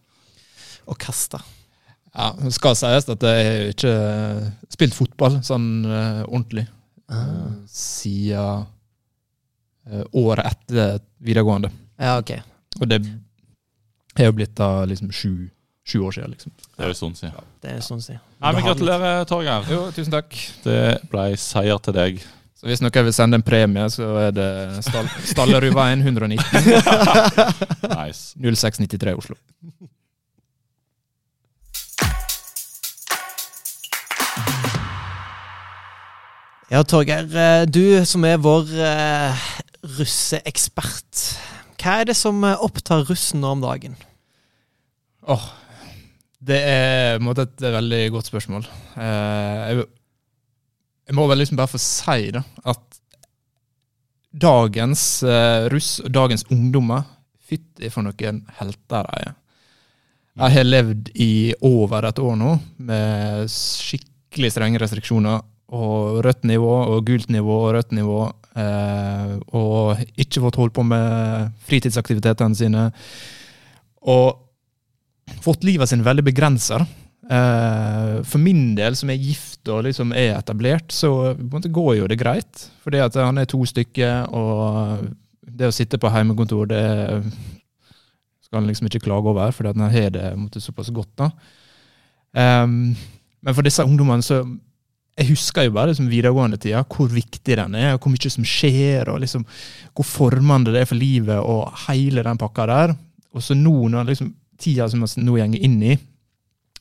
[0.89, 1.43] å kaste.
[2.15, 3.95] Ja, Det skal sies at jeg har ikke
[4.73, 6.65] spilt fotball sånn uh, ordentlig
[7.13, 11.71] uh, siden uh, året etter videregående.
[12.01, 12.35] Ja, OK.
[12.81, 13.01] Og det
[14.19, 15.47] har jo blitt da liksom sju,
[15.87, 16.35] sju år siden.
[16.35, 16.53] liksom.
[16.75, 17.49] Det er jo sånn siden.
[17.63, 18.19] Det er sånn å si.
[18.41, 19.71] Nei, men Gratulerer, Torgeir.
[19.71, 20.35] Jo, tusen takk.
[20.65, 20.81] Det
[21.13, 22.23] ble seier til deg.
[22.61, 24.49] Så hvis noen vil sende en premie, så er det
[24.85, 26.43] Stall Stallerudveien 119
[28.01, 28.35] Nice.
[28.37, 29.39] 0693 Oslo.
[36.71, 39.47] Ja, Torgeir, eh, du som er vår uh,
[39.99, 41.23] russeekspert.
[41.83, 43.97] Hva er det som eh, opptar russen nå om dagen?
[45.27, 45.49] Åh,
[46.39, 48.69] det er på en måte et veldig godt spørsmål.
[48.95, 49.89] Uh, jeg,
[51.11, 53.03] jeg må vel liksom bare få si da, at
[54.31, 57.03] dagens uh, russ og dagens ungdommer
[57.51, 59.39] Fytti for noen helter de er.
[60.39, 61.33] Jeg har levd i
[61.67, 65.43] over et år nå med skikkelig strenge restriksjoner.
[65.71, 68.25] Og rødt nivå og gult nivå og rødt nivå.
[68.59, 72.89] Eh, og ikke fått holdt på med fritidsaktivitetene sine.
[74.11, 74.41] Og
[75.45, 76.81] fått livet sin veldig begrensa.
[77.31, 82.19] Eh, for min del, som er gift og liksom er etablert, så går jo det
[82.19, 82.67] greit.
[82.83, 85.07] Fordi at han er to stykker, og
[85.47, 86.85] det å sitte på heimekontor, det
[88.43, 91.13] skal han liksom ikke klage over, fordi han har det såpass godt.
[91.19, 91.31] da.
[92.35, 94.43] Eh, men for disse ungdommene så
[95.21, 99.11] Jeg husker jo bare liksom, videregående-tida, hvor viktig den er, og hvor mye som skjer,
[99.13, 99.45] og liksom,
[99.93, 102.95] hvor formende det er for livet, og hele den pakka der.
[103.37, 105.99] Og så nå, når liksom, tida som vi nå går inn i,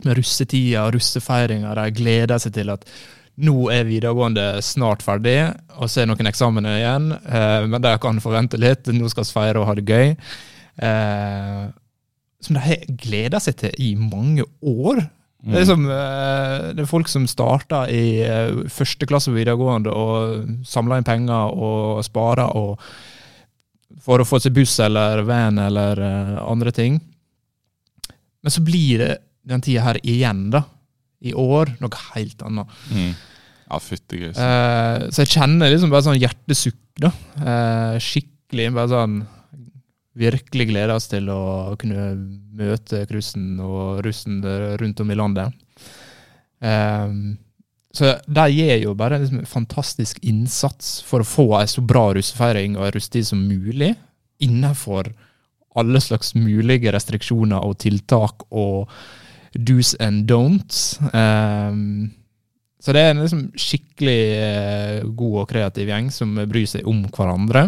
[0.05, 2.87] med russetida og russefeiringa, de gleder seg til at
[3.43, 5.37] nå er videregående snart ferdig,
[5.79, 8.87] og så er noen eksamener igjen, eh, men de kan forvente litt.
[8.91, 10.15] Nå skal vi feire og ha det gøy.
[10.87, 11.63] Eh,
[12.43, 15.03] som de har gleda seg til i mange år.
[15.39, 19.93] Det, er som, eh, det er folk som starta i eh, første klasse på videregående
[19.95, 22.49] og samla inn penger og spara
[24.03, 26.99] for å få seg buss eller van eller eh, andre ting.
[28.43, 29.13] Men så blir det
[29.47, 30.65] den tida her igjen, da.
[31.23, 32.75] I år noe helt annet.
[32.95, 33.09] Mm.
[33.69, 34.37] Ja, fytti gris.
[34.39, 37.11] Så jeg kjenner liksom bare sånn hjertesukk, da.
[37.99, 39.17] Skikkelig bare sånn
[40.19, 42.11] Virkelig gleder oss til å kunne
[42.59, 44.41] møte cruisen og russen
[44.81, 45.55] rundt om i landet.
[46.59, 47.37] Um,
[47.95, 52.09] så de gir jo bare liksom en fantastisk innsats for å få ei så bra
[52.13, 53.93] russefeiring og ei russetid som mulig,
[54.43, 55.09] innenfor
[55.79, 58.91] alle slags mulige restriksjoner og tiltak og
[59.55, 60.99] do's and don'ts.
[61.13, 62.11] Um,
[62.79, 67.01] så det er en liksom skikkelig eh, god og kreativ gjeng som bryr seg om
[67.11, 67.65] hverandre.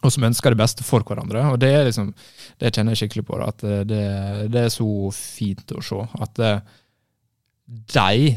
[0.00, 1.42] Og som ønsker det beste for hverandre.
[1.52, 2.12] Og det liksom,
[2.60, 3.40] det kjenner jeg skikkelig på.
[3.44, 3.98] At det,
[4.52, 6.00] det, er så fint å se.
[6.24, 6.62] At eh,
[7.94, 8.30] de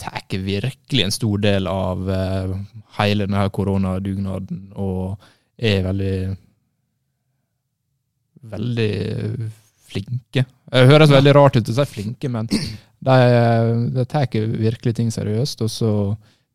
[0.00, 2.54] tar virkelig en stor del av eh,
[2.98, 5.20] hele denne koronadugnaden og
[5.54, 6.16] er veldig
[8.44, 8.90] veldig
[9.88, 10.44] flinke.
[10.44, 13.16] Det høres veldig rart ut å si flinke, men de,
[13.94, 15.62] de tar virkelig ting seriøst.
[15.64, 15.92] Og så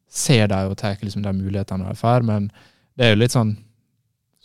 [0.09, 2.49] ser de og tar liksom de mulighetene de får, men
[2.97, 3.55] det er jo litt sånn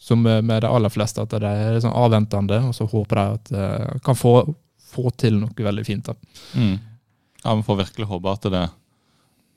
[0.05, 3.45] som med de aller fleste, at de er sånn avventende, og så håper de at
[3.55, 3.63] de
[4.05, 4.35] kan få,
[4.93, 6.05] få til noe veldig fint.
[6.11, 6.15] da.
[6.61, 6.75] Mm.
[7.45, 8.67] Ja, Vi får virkelig håpe at det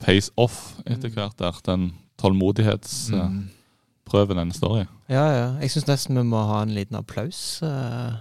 [0.04, 0.56] pays off
[0.86, 4.38] etter hvert, der den tålmodighetsprøven Mm.
[4.38, 4.86] den står i.
[5.12, 5.46] Ja, ja.
[5.60, 7.60] Jeg syns nesten vi må ha en liten applaus.
[7.62, 8.12] eh.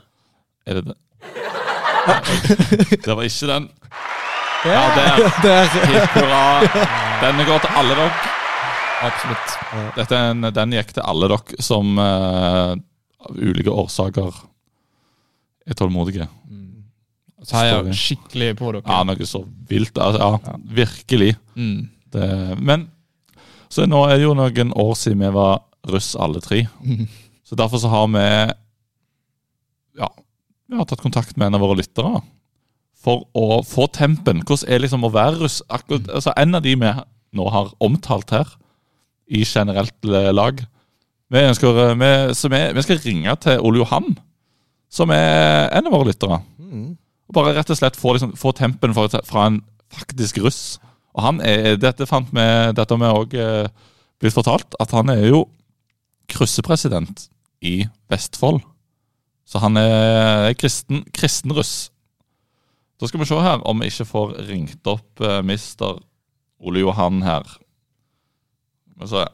[0.68, 0.96] Er det det?
[3.06, 3.70] det var ikke den.
[4.66, 4.80] Ja, Ja,
[5.44, 5.66] der.
[5.86, 6.62] Helt bra.
[7.22, 8.12] Den Denne går til alle dere.
[9.04, 9.56] Absolutt.
[9.98, 12.74] Dette er en, den gikk til alle dere som uh,
[13.28, 14.32] av ulike årsaker
[15.68, 16.28] er tålmodige.
[16.50, 16.86] Mm.
[17.46, 18.86] Så heier jeg skikkelig på dere.
[18.88, 19.98] Ja, noe så vilt.
[20.02, 20.56] Altså, ja, Ja.
[20.82, 21.36] virkelig.
[21.56, 21.90] Mm.
[22.14, 22.30] Det,
[22.64, 22.88] men
[23.70, 25.60] så nå er det jo noen år siden vi var
[25.92, 26.64] russ alle tre.
[27.48, 28.24] Så derfor så har vi
[30.00, 30.10] Ja,
[30.70, 32.22] vi har tatt kontakt med en av våre lyttere.
[32.98, 34.42] For å få tempen.
[34.44, 35.62] Hvordan er liksom å være russ?
[35.70, 36.94] Akkurat, altså En av de vi
[37.38, 38.48] nå har omtalt her,
[39.28, 40.62] i generelt lag
[41.28, 44.14] Vi, ønsker, vi, så vi, vi skal ringe til Ole Johan,
[44.88, 46.38] som er en av våre lyttere.
[46.56, 46.94] Mm.
[47.28, 49.60] Og bare rett og slett få, liksom, få tempen fra, fra en
[49.92, 50.62] faktisk russ.
[51.18, 55.12] Og han er, dette fant vi, dette har vi òg eh, blitt fortalt, at han
[55.12, 55.44] er jo
[56.32, 57.28] kryssepresident
[57.66, 58.62] i Vestfold.
[59.48, 61.90] Så han er kristen, kristen russ.
[63.00, 66.00] Da skal vi se her om vi ikke får ringt opp eh, mister
[66.60, 67.46] Ole Johan her.
[68.98, 69.28] Men så,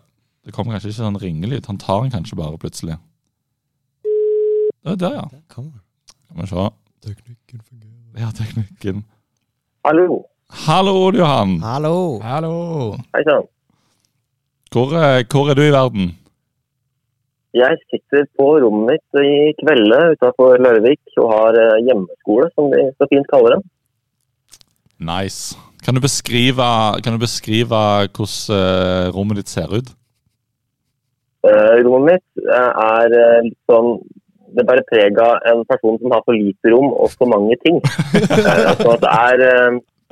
[0.43, 1.67] Det kommer kanskje ikke sånn ringelyd.
[1.69, 2.97] Han tar den kanskje bare plutselig.
[4.83, 5.27] Det er der, ja.
[5.31, 5.83] Der kommer den.
[6.27, 6.65] Skal vi se.
[7.05, 8.19] Teknikken fungerer.
[8.19, 9.05] Ja, teknikken.
[9.87, 10.25] Hallo.
[10.67, 11.61] Hallo, Johan.
[11.63, 12.19] Hallo.
[12.21, 12.51] Hallo!
[13.15, 13.47] Hei sann.
[14.73, 16.11] Hvor, eh, hvor er du i verden?
[17.53, 22.87] Jeg sitter på rommet mitt i Kvelde utenfor Larvik og har eh, hjemmeskole, som de
[22.97, 23.61] så fint kaller det.
[24.99, 25.55] Nice.
[25.83, 26.65] Kan du beskrive,
[27.03, 27.79] kan du beskrive
[28.15, 29.89] hvordan eh, rommet ditt ser ut?
[31.43, 33.97] Uh, rommet mitt eh, er litt sånn
[34.55, 37.81] Det bærer preg av en person som har for lite rom og for mange ting.
[38.69, 39.43] Altså at det er,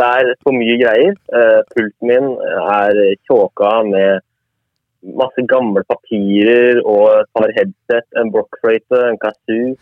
[0.02, 1.16] det er for mye greier.
[1.32, 2.32] Uh, pulten min
[2.66, 4.26] er tjåka med
[5.02, 9.74] masse gamle papirer og et par headset, en blokkfløyte, en kazoo.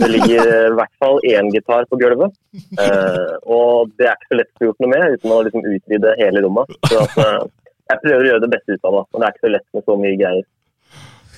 [0.00, 2.34] Det ligger i hvert fall én gitar på gulvet.
[2.54, 5.68] Eh, og det er ikke så lett å få gjort noe med uten å liksom
[5.70, 6.74] utvide hele rommet.
[6.90, 7.46] Så at, eh,
[7.92, 9.68] jeg prøver å gjøre det beste ut av det, men det er ikke så lett
[9.76, 10.46] med så mye greier.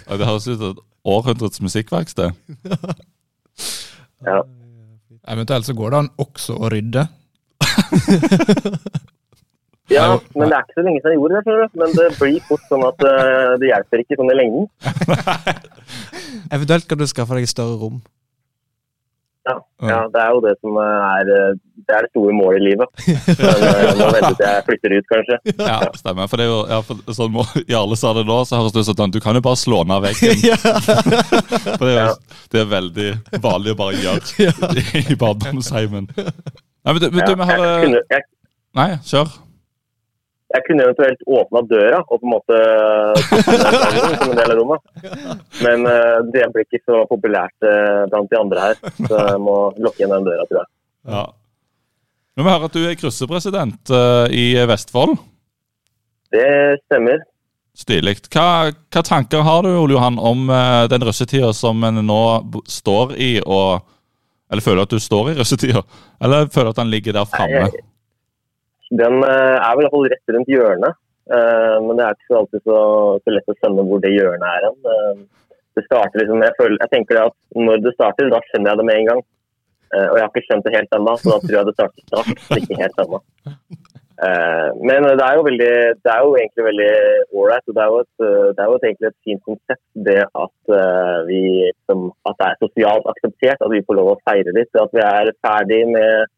[0.09, 2.33] Ja, Det høres ut som et århundrets musikkverksted.
[4.27, 4.41] Ja.
[5.29, 7.05] Eventuelt så går det an også å rydde.
[9.89, 11.45] Ja, men det er ikke så lenge siden jeg gjorde det.
[11.47, 11.71] tror jeg.
[11.81, 14.69] Men det blir fort sånn at uh, det hjelper ikke sånn i lengden.
[16.55, 17.99] Eventuelt kan du skaffe deg et større rom.
[19.49, 19.55] Ja,
[19.89, 21.55] ja, Det er jo det som er eh,
[21.89, 22.91] det er det store målet i livet.
[23.41, 25.39] Men eh, nå venter til jeg flytter ut, kanskje.
[25.57, 26.29] Ja, stemmer.
[26.29, 28.77] For det er jo, ja, for, sånn må, I alle sa det nå, så høres
[28.77, 30.45] det ut som at du kan jo bare slå ned veggen.
[31.79, 32.15] For det er, jo,
[32.53, 33.09] det er veldig
[33.47, 36.11] vanlig å bare gjøre i barndomsheimen.
[36.13, 38.29] Nei, men du, men du, Ja, vi har jeg, eh, kunne, jeg,
[38.77, 39.37] Nei, kjør.
[40.49, 42.59] Jeg kunne eventuelt åpna døra og på en måte
[44.21, 44.85] som en del av rommet.
[45.61, 48.79] Men eh, det blir ikke så populært eh, blant de andre her.
[48.97, 50.71] Så jeg må lukke igjen den døra, til deg.
[51.13, 51.25] Ja.
[52.33, 55.19] Nå må vi høre at du er kryssepresident eh, i Vestfold.
[56.33, 56.49] Det
[56.87, 57.21] stemmer.
[57.77, 58.17] Stilig.
[58.33, 60.49] Hva, hva tanker har du Ole Johan, om
[60.91, 62.23] den russetida som en nå
[62.67, 63.85] står i, og
[64.49, 65.85] Eller føler at du står i russetida?
[66.25, 67.69] Eller føler at den ligger der framme?
[68.91, 71.01] Den eh, er vel i hvert fall rett rundt hjørnet.
[71.29, 72.79] Eh, men det er ikke alltid så,
[73.21, 74.79] så lett å skjønne hvor det hjørnet er hen.
[74.93, 78.81] Eh, det starter liksom, jeg, føler, jeg tenker at når det starter, da skjønner jeg
[78.81, 79.27] det med en gang.
[79.89, 82.43] Og jeg har ikke skjønt det helt ennå, så da tror jeg det starter snart.
[82.59, 83.21] Ikke helt ennå.
[84.85, 85.71] Men det er jo veldig,
[86.05, 86.91] det er jo egentlig veldig
[87.41, 87.71] ålreit.
[87.71, 90.75] Det er det er jo egentlig et fint konsept det at,
[91.31, 94.83] vi, at det er sosialt akseptert at vi får lov å feire litt.
[94.83, 96.29] At vi er ferdig med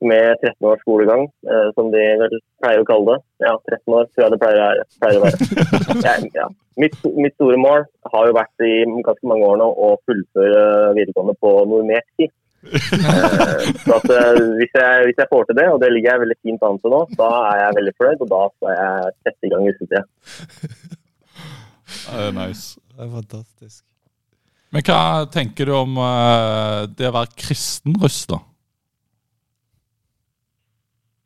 [0.00, 3.18] med 13 års skolegang, eh, som de vel pleier å kalle det.
[3.46, 5.38] Ja, 13 år tror jeg det pleier, å være- pleier å være.
[6.08, 6.46] Jeg, ja.
[6.78, 8.74] mitt, mitt store mål har jo vært i
[9.06, 10.62] ganske mange år nå å fullføre
[10.98, 12.30] videregående på normert tid.
[12.68, 16.22] Eh, så at, eh, hvis, jeg, hvis jeg får til det, og det ligger jeg
[16.24, 19.46] veldig fint an til nå, da er jeg veldig fornøyd, og da skal jeg sette
[19.46, 20.02] i gang russetida.
[22.12, 22.78] Eh, nice.
[22.94, 23.84] Det er fantastisk.
[24.74, 25.00] Men hva
[25.32, 25.94] tenker du om
[26.98, 28.42] det å være kristen russ, da?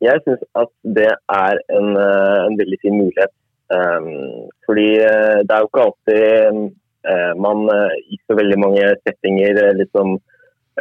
[0.03, 3.33] Jeg syns at det er en, eh, en veldig fin mulighet.
[3.73, 6.65] Um, fordi eh, det er jo ikke alltid um,
[7.41, 7.61] man
[8.11, 10.17] i så veldig mange settinger liksom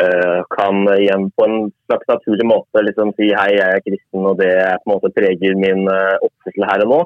[0.03, 1.57] uh, kan igjen på en
[1.87, 5.59] slags naturlig måte liksom si hei, jeg er kristen, og det på en måte preger
[5.65, 7.01] min uh, oppførsel her og nå.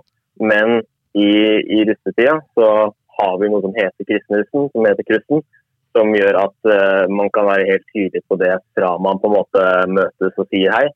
[0.52, 0.80] Men
[1.16, 1.30] i,
[1.76, 2.70] i russetida så
[3.20, 5.44] har vi noe som heter kristenrussen, som heter Krusten,
[5.96, 9.38] som gjør at uh, man kan være helt tydelig på det fra man på en
[9.38, 10.86] måte møtes og sier hei.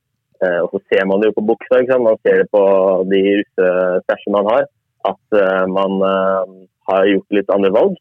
[0.40, 2.62] Eh, og så ser man det jo på buksa, man ser det på
[3.10, 4.68] de russestæsjene man har,
[5.10, 6.54] at eh, man eh,
[6.88, 7.98] har gjort litt andre valg.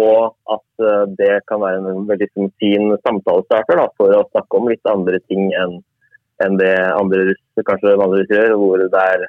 [0.00, 0.84] Og at
[1.18, 5.50] det kan være en veldig sånn fin samtalestarter for å snakke om litt andre ting
[5.52, 5.80] enn
[6.40, 9.26] enn det andre russer, kanskje vanligvis gjør, hvor det er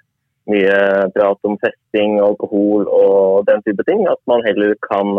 [0.47, 0.78] mye
[1.12, 4.06] prat om festing, alkohol og den type ting.
[4.08, 5.12] At man heller kan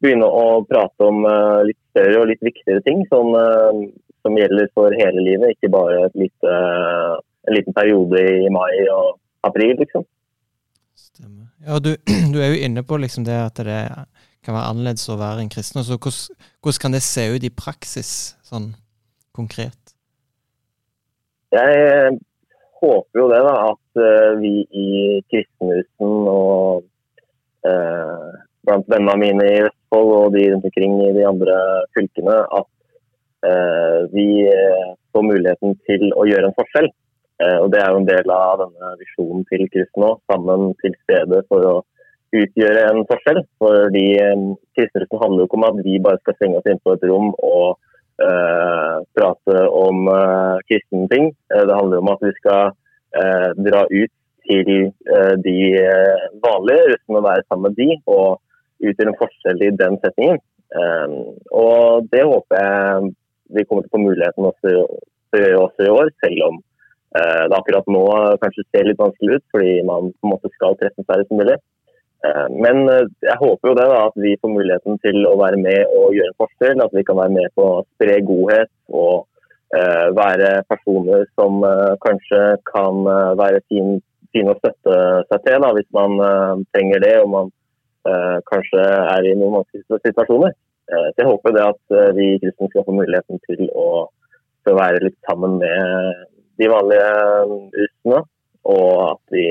[0.00, 1.26] begynne å prate om
[1.68, 3.82] litt større og litt viktigere ting eh,
[4.22, 6.56] som gjelder for hele livet, ikke bare lite,
[7.48, 10.06] en liten periode i mai og april, liksom.
[10.98, 11.50] Stemmer.
[11.66, 11.94] Ja, du,
[12.32, 13.80] du er jo inne på liksom det at det
[14.42, 15.84] kan være annerledes å være en kristen.
[15.86, 18.12] Så hvordan, hvordan kan det se ut i praksis,
[18.46, 18.72] sånn
[19.34, 19.78] konkret?
[21.52, 22.14] Jeg eh,
[22.80, 24.88] håper jo det, da, at eh, vi i
[25.30, 26.86] kristenhusen og
[27.68, 31.58] eh, blant vennene mine i Vestfold og de rundt omkring i de andre
[31.96, 32.71] fylkene, at
[34.12, 36.88] vi eh, får muligheten til å gjøre en forskjell.
[37.42, 40.94] Eh, og Det er jo en del av denne visjonen til kristne òg, sammen til
[41.04, 41.76] stede for å
[42.32, 43.42] utgjøre en forskjell.
[43.62, 44.44] Fordi eh,
[44.76, 47.32] kristenrussen handler jo ikke om at vi bare skal stenge oss inn på et rom
[47.38, 47.68] og
[48.22, 51.32] eh, prate om eh, kristne ting.
[51.52, 52.72] Eh, det handler om at vi skal
[53.18, 54.14] eh, dra ut
[54.48, 58.40] til eh, de eh, vanlige russene og være sammen med de, og
[58.82, 60.40] utgjøre en forskjell i den setningen.
[60.72, 61.18] Eh,
[61.64, 63.12] og det håper jeg
[63.56, 64.76] vi kommer til å få muligheten også,
[65.62, 66.58] også i år, selv om
[67.16, 68.06] eh, det akkurat nå
[68.42, 71.58] kanskje ser litt vanskelig ut, fordi man på en måte skal treffe færre som mulig.
[72.26, 75.58] Eh, Men eh, jeg håper jo det da, at vi får muligheten til å være
[75.58, 76.84] med og gjøre en forskjell.
[76.84, 79.26] At vi kan være med på å spre godhet og
[79.74, 83.96] eh, være personer som eh, kanskje kan eh, være fin,
[84.34, 84.98] fin å støtte
[85.30, 86.16] seg til da, hvis man
[86.72, 87.50] trenger det og man
[88.48, 90.54] kanskje er i noen vanskelige situasjoner.
[90.92, 93.88] Eh, så jeg håper det at vi vi kristne skal få muligheten til å,
[94.62, 96.26] til å være litt sammen med
[96.60, 97.12] de vanlige
[97.80, 98.20] russene,
[98.68, 99.46] og at vi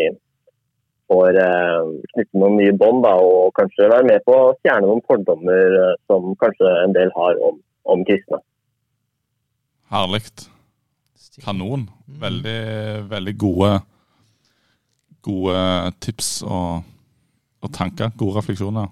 [1.11, 5.77] får eh, knytte noen nye bånd og kanskje være med på å fjerne noen fordommer
[5.81, 7.59] eh, som kanskje en del har om,
[7.91, 8.39] om kristne.
[9.91, 10.23] Herlig.
[11.41, 11.87] Kanon.
[12.21, 12.61] Veldig,
[13.11, 13.71] veldig gode,
[15.23, 15.61] gode
[16.03, 16.87] tips og,
[17.63, 18.11] og tanker.
[18.19, 18.89] Gode refleksjoner.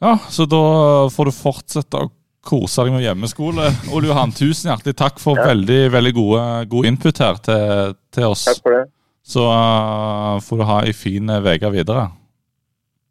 [0.00, 0.62] Ja, så da
[1.10, 2.10] får du fortsette å
[2.48, 3.66] kose deg med hjemmeskole.
[3.92, 5.48] Ole Johan, tusen hjertelig takk for Ja.
[5.50, 8.44] veldig veldig gode, god input her til, til oss.
[8.46, 8.84] Takk for det.
[9.28, 12.06] Så uh, får du ha ei fin uh, uke videre.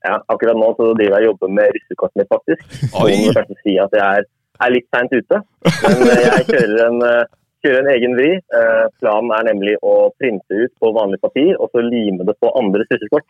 [0.08, 2.64] Ja, akkurat nå så driver jeg og jobber med russekortet mitt, faktisk.
[2.88, 3.12] Så Oi!
[3.12, 4.28] må jeg kanskje si at jeg er,
[4.64, 5.40] er litt seint ute.
[5.84, 7.24] Men eh, jeg kjører en, eh,
[7.66, 8.30] kjører en egen vri.
[8.60, 12.52] Eh, Planen er nemlig å printe ut på vanlig papir og så lime det på
[12.60, 13.28] andres russekort.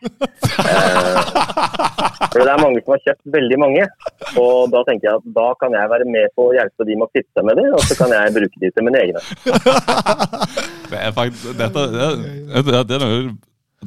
[0.68, 3.84] Eh, For det er mange som har kjøpt veldig mange.
[4.40, 7.08] Og da tenker jeg at da kan jeg være med på å hjelpe de med
[7.08, 9.22] å kvitte seg med det, og så kan jeg bruke de til mine egne.
[10.88, 12.06] Det er faktisk Dette det,
[12.64, 13.16] det, det, er noe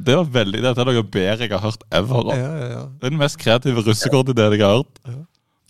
[0.06, 2.30] det var veldig, Dette er noe bedre jeg har hørt ever.
[2.30, 2.82] Ja, ja, ja.
[2.94, 5.02] Det er den mest kreative russekortideen jeg har hørt.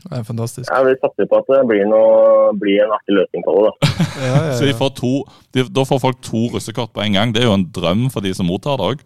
[0.02, 0.66] Det er fantastisk.
[0.70, 3.70] Ja, vi satser på at det blir, noe, blir en artig løsning på det.
[3.70, 3.90] da.
[4.26, 5.12] ja, ja, Så de får to,
[5.54, 7.34] de, da får folk to russekort på en gang.
[7.34, 9.04] Det er jo en drøm for de som mottar det òg.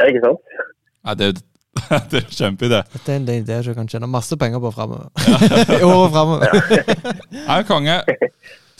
[0.00, 0.44] Ja, ikke sant?
[1.18, 1.32] Det,
[2.12, 2.84] det er en kjempeidé.
[2.94, 5.10] Dette er en idé som jeg kan tjene masse penger på framover.
[5.80, 6.46] I året framover.
[7.50, 7.98] Hei, konge.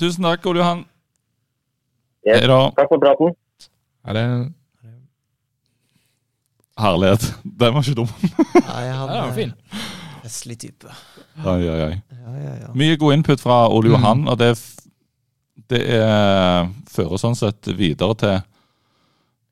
[0.00, 0.86] Tusen takk, Ole Johan.
[2.28, 2.46] Yes.
[2.46, 2.62] Da.
[2.76, 3.36] Takk for praten.
[4.06, 4.24] Ja, det,
[6.80, 7.34] Herlighet.
[7.44, 8.12] Den var ikke dum.
[8.54, 9.50] Nei, ja, han det var fin.
[10.30, 10.92] Festlig type.
[11.42, 11.94] Oi, oi, oi.
[12.14, 12.68] Ja, ja, ja.
[12.78, 13.96] Mye god input fra Ole Mm.
[13.96, 14.52] Johan, og det,
[15.72, 18.36] det er, fører sånn sett videre til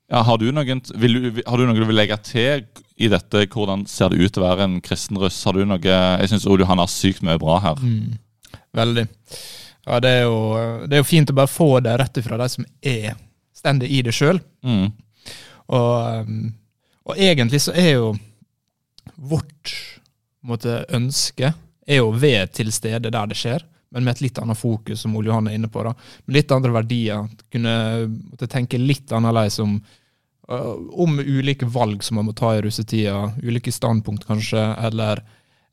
[0.09, 2.62] ja, har, du noen, vil har du noe du vil legge til
[2.97, 3.43] i dette?
[3.53, 5.43] Hvordan ser det ut til å være en kristen russ?
[5.45, 7.83] Har du noe, Jeg syns Ole Johan har sykt mye bra her.
[7.83, 8.14] Mm.
[8.79, 9.05] Veldig.
[9.85, 10.38] Ja, det er, jo,
[10.87, 13.19] det er jo fint å bare få det rett ifra de som er
[13.57, 14.41] stendig i det sjøl.
[14.64, 14.88] Mm.
[15.77, 16.51] Og, um,
[17.09, 18.11] og egentlig så er jo
[19.29, 19.75] vårt
[20.46, 21.53] måte, ønske
[21.88, 25.16] er jo ved til stede der det skjer, men med et litt annet fokus, som
[25.16, 25.83] Ole Johan er inne på.
[25.87, 25.94] da.
[26.27, 27.24] Med litt andre verdier.
[27.53, 27.74] Kunne
[28.09, 29.79] måtte tenke litt annerledes om,
[30.53, 33.31] uh, om ulike valg som man må ta i russetida.
[33.40, 35.24] Ulike standpunkt, kanskje, eller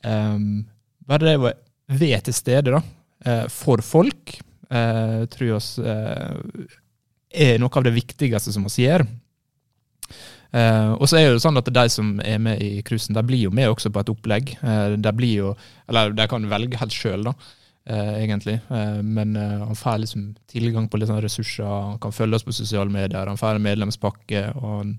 [0.08, 0.64] um,
[1.06, 1.52] bare det å
[1.92, 2.82] være til stede da,
[3.26, 4.38] eh, for folk,
[4.72, 6.72] uh, tror jeg eh,
[7.46, 9.06] er noe av det viktigste som vi gjør.
[10.56, 13.24] Eh, og så er det jo sånn at de som er med i cruisen, de
[13.28, 14.54] blir jo med også på et opplegg.
[14.64, 15.54] Eh, de blir jo,
[15.90, 18.56] eller de kan velge helt sjøl, eh, egentlig.
[18.72, 22.48] Eh, men eh, han får liksom tilgang på litt sånne ressurser, han kan følge oss
[22.48, 24.96] på sosiale medier, han får en medlemspakke, og han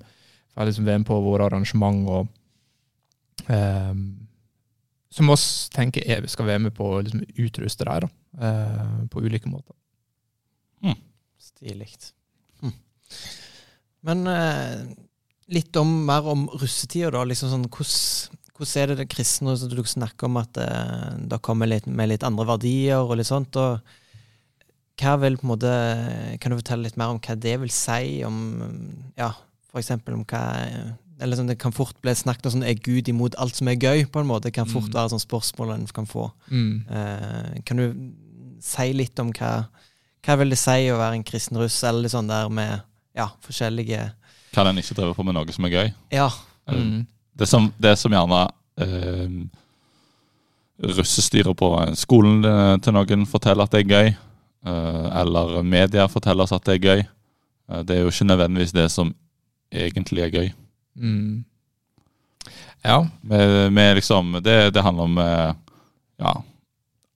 [0.53, 2.05] får liksom være med på våre arrangement.
[2.11, 3.95] og eh,
[5.17, 8.13] Som oss tenker er, vi skal være med på å liksom, utruste dem
[9.09, 9.73] på ulike måter.
[11.41, 11.89] Stilig.
[12.61, 12.73] Mm.
[14.05, 14.27] Men
[15.49, 17.25] litt om, mer om russetida, da.
[17.25, 21.39] Liksom sånn, hvordan, hvordan er det det kristne som Du snakker om at eh, det
[21.43, 23.57] kommer litt, med litt andre verdier og litt sånt.
[23.57, 23.81] og
[24.97, 25.73] hva vil på en måte,
[26.41, 28.23] Kan du fortelle litt mer om hva det vil si?
[28.25, 28.39] Om
[29.19, 29.33] ja,
[29.71, 30.43] for eksempel om hva
[31.21, 33.77] eller sånn, Det kan fort bli snakket om sånn Er Gud imot alt som er
[33.77, 34.07] gøy?
[34.11, 34.93] på en måte, Det kan fort Mm.
[34.95, 36.31] være sånn spørsmål en kan få.
[36.51, 36.85] Mm.
[36.91, 38.13] Eh, kan du
[38.61, 39.69] si litt om hva
[40.27, 42.83] hva vil det si å være en kristen russ, eller sånn der med
[43.15, 44.13] ja, forskjellige
[44.57, 45.89] Kan en ikke drive på med noe som er gøy?
[46.17, 46.31] Ja.
[46.73, 47.05] Mm.
[47.37, 48.47] Det som, det som gjerne
[48.81, 49.35] eh,
[50.97, 51.69] russestyret på
[52.01, 54.15] skolen eh, til noen forteller at det er gøy,
[54.71, 58.73] eh, eller media forteller oss at det er gøy, eh, det er jo ikke nødvendigvis
[58.77, 59.13] det som
[59.69, 60.51] egentlig er gøy.
[60.97, 61.45] Mm.
[62.87, 62.99] Ja.
[63.21, 65.53] Med, med liksom, det, det handler om eh,
[66.23, 66.35] ja,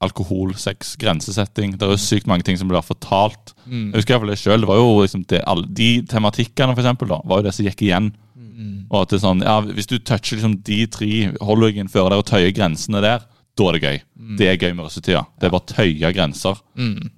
[0.01, 1.75] alkohol, sex, grensesetting.
[1.77, 3.53] Det er jo sykt mange ting som blir fortalt.
[3.67, 3.91] Mm.
[3.91, 7.21] Jeg husker i hvert fall det jo liksom det, alle, De tematikkene for eksempel, da,
[7.29, 8.09] var jo det som gikk igjen.
[8.35, 8.87] Mm.
[8.89, 12.09] Og at det er sånn, ja, Hvis du toucher liksom de tre, holder deg innenfor
[12.09, 13.27] der og tøyer grensene der,
[13.59, 14.03] da er det gøy.
[14.17, 14.37] Mm.
[14.41, 15.25] Det er gøy med russetida.
[15.37, 16.63] Det er bare å tøye grenser.
[16.81, 17.11] Mm.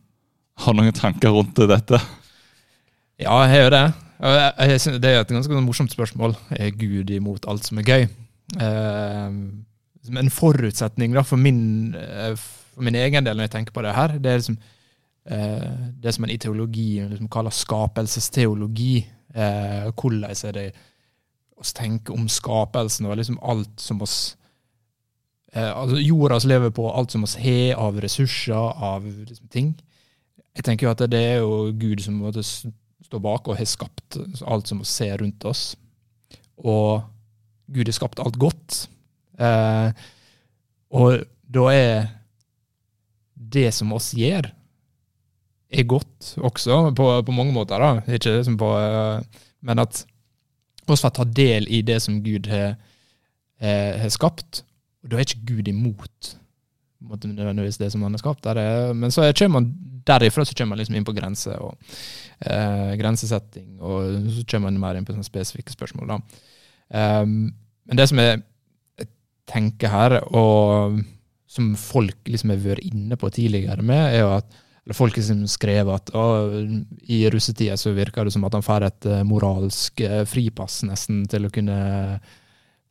[0.62, 2.00] Har du noen tanker rundt dette?
[3.22, 3.84] Ja, jeg har jo det.
[4.22, 6.34] Jeg, jeg det er et ganske morsomt spørsmål.
[6.54, 8.08] Er Gud imot alt som er gøy?
[8.62, 9.28] Eh,
[10.18, 12.34] en forutsetning da, for, min, eh,
[12.74, 14.58] for min egen del når jeg tenker på det her, det er liksom
[15.26, 18.94] eh, det som en i teologien liksom kaller skapelsesteologi.
[19.34, 20.70] Eh, hvordan er det
[21.62, 24.34] oss tenker om skapelsen og liksom alt som oss
[25.54, 29.74] eh, altså Jorda vi lever på, alt som oss har av ressurser, av liksom, ting.
[30.56, 34.18] Jeg tenker jo at det er jo Gud som måtte stå bak og har skapt
[34.44, 35.72] alt som vi ser rundt oss.
[36.56, 37.02] Og
[37.72, 38.82] Gud har skapt alt godt.
[39.40, 39.92] Eh,
[40.92, 41.94] og da er
[43.52, 44.50] det som oss gjør,
[45.72, 47.80] er godt også, på, på mange måter.
[47.80, 48.02] da.
[48.12, 48.72] Ikke liksom på,
[49.64, 50.04] men at
[50.90, 52.76] oss får ta del i det som Gud har,
[53.60, 54.62] eh, har skapt.
[55.02, 56.36] Og da er ikke Gud imot
[57.02, 58.46] nødvendigvis det som han har skapt.
[58.46, 59.72] Er, men så kommer man
[60.06, 61.76] derifra så kommer man liksom inn på grense og
[62.40, 66.14] eh, grensesetting, og så kommer man mer inn på sånne spesifikke spørsmål.
[66.14, 66.20] da.
[66.92, 67.52] Um,
[67.86, 68.42] men det som jeg
[69.48, 70.98] tenker her, og
[71.52, 75.44] som folk liksom har vært inne på tidligere med, er jo at eller folk liksom
[75.46, 76.24] skrev at å,
[77.06, 81.20] i russetida så virker det som at han får et uh, moralsk uh, fripass nesten
[81.30, 81.76] til å kunne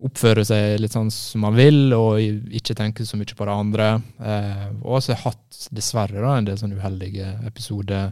[0.02, 2.22] oppføre seg litt sånn som han vil, og
[2.58, 3.90] ikke tenke så mye på det andre.
[4.18, 8.10] Eh, og så har jeg hatt, dessverre, da, en del sånne uheldige episoder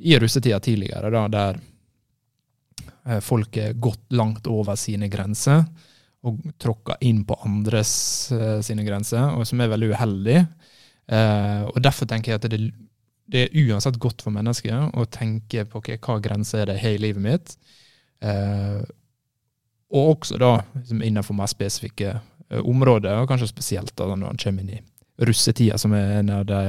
[0.00, 5.66] i russetida tidligere, da, der folk er gått langt over sine grenser
[6.26, 7.92] og tråkka inn på andres
[8.66, 10.40] sine grenser, og som er veldig uheldig.
[11.70, 12.60] og Derfor tenker jeg at det
[13.26, 16.94] det er uansett godt for mennesket å tenke på okay, hva grenser er det har
[16.94, 17.56] i livet mitt.
[18.22, 18.82] Eh,
[19.96, 20.52] og også da
[20.94, 25.78] innenfor mer spesifikke eh, områder, og kanskje spesielt da når han kommer inn i russetida,
[25.80, 26.62] som er en av de,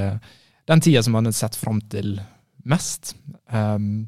[0.72, 2.16] den tida som han har sett fram til
[2.68, 3.14] mest.
[3.51, 4.08] Um,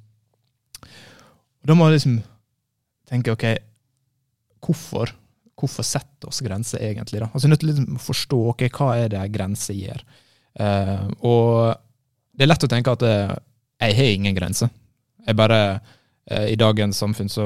[1.60, 2.20] og da må jeg liksom
[3.10, 3.45] tenke OK,
[4.64, 5.12] hvorfor?
[5.60, 7.20] Hvorfor setter oss grenser egentlig?
[7.22, 7.30] da?
[7.34, 10.01] Altså Nødt til liksom å forstå ok, hva er det grenser gjør.
[10.60, 11.45] Uh, og
[12.36, 13.36] det er lett å tenke at uh,
[13.80, 14.70] jeg har ingen grenser.
[15.26, 15.60] Jeg bare
[16.26, 17.45] eh, I dagens samfunn så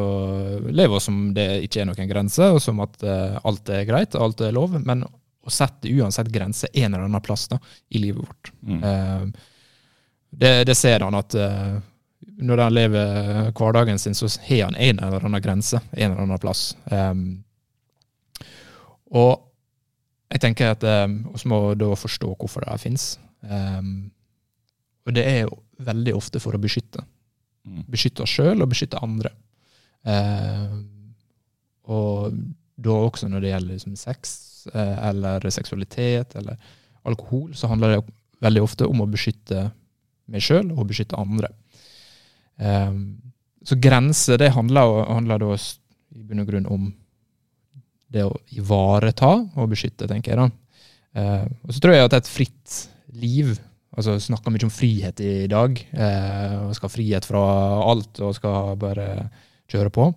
[0.70, 4.16] lever vi som det ikke er noen grenser, og som at eh, alt er greit,
[4.16, 4.78] alt er lov.
[4.82, 7.59] Men å sette uansett grenser en eller annen plass da,
[7.89, 8.51] i livet vårt.
[8.64, 9.34] Mm.
[10.30, 11.36] Det, det, ser han at
[12.39, 16.39] når han lever hverdagen sin, så har han en eller annen grense en eller annen
[16.39, 16.61] plass.
[19.14, 19.49] Og
[20.34, 23.03] jeg tenker at vi må da forstå hvorfor det fins.
[23.45, 24.09] Um,
[25.05, 27.03] og det er jo veldig ofte for å beskytte.
[27.68, 27.84] Mm.
[27.91, 29.32] Beskytte oss sjøl og beskytte andre.
[30.03, 30.76] Eh,
[31.91, 32.36] og
[32.84, 34.34] da også når det gjelder liksom sex
[34.74, 36.59] eh, eller seksualitet eller
[37.07, 39.70] alkohol, så handler det veldig ofte om å beskytte
[40.32, 41.49] meg sjøl og beskytte andre.
[42.55, 43.18] Um,
[43.66, 46.86] så grenser, det handler, handler da i bunn og grunn om
[48.14, 50.39] det å ivareta og beskytte, tenker jeg.
[50.39, 50.49] da.
[51.20, 52.82] Eh, og så tror jeg at et fritt
[53.14, 53.53] liv
[53.93, 55.78] Altså Snakker mye om frihet i dag.
[55.78, 57.41] Eh, og Skal ha frihet fra
[57.91, 59.28] alt og skal bare
[59.70, 60.07] kjøre på.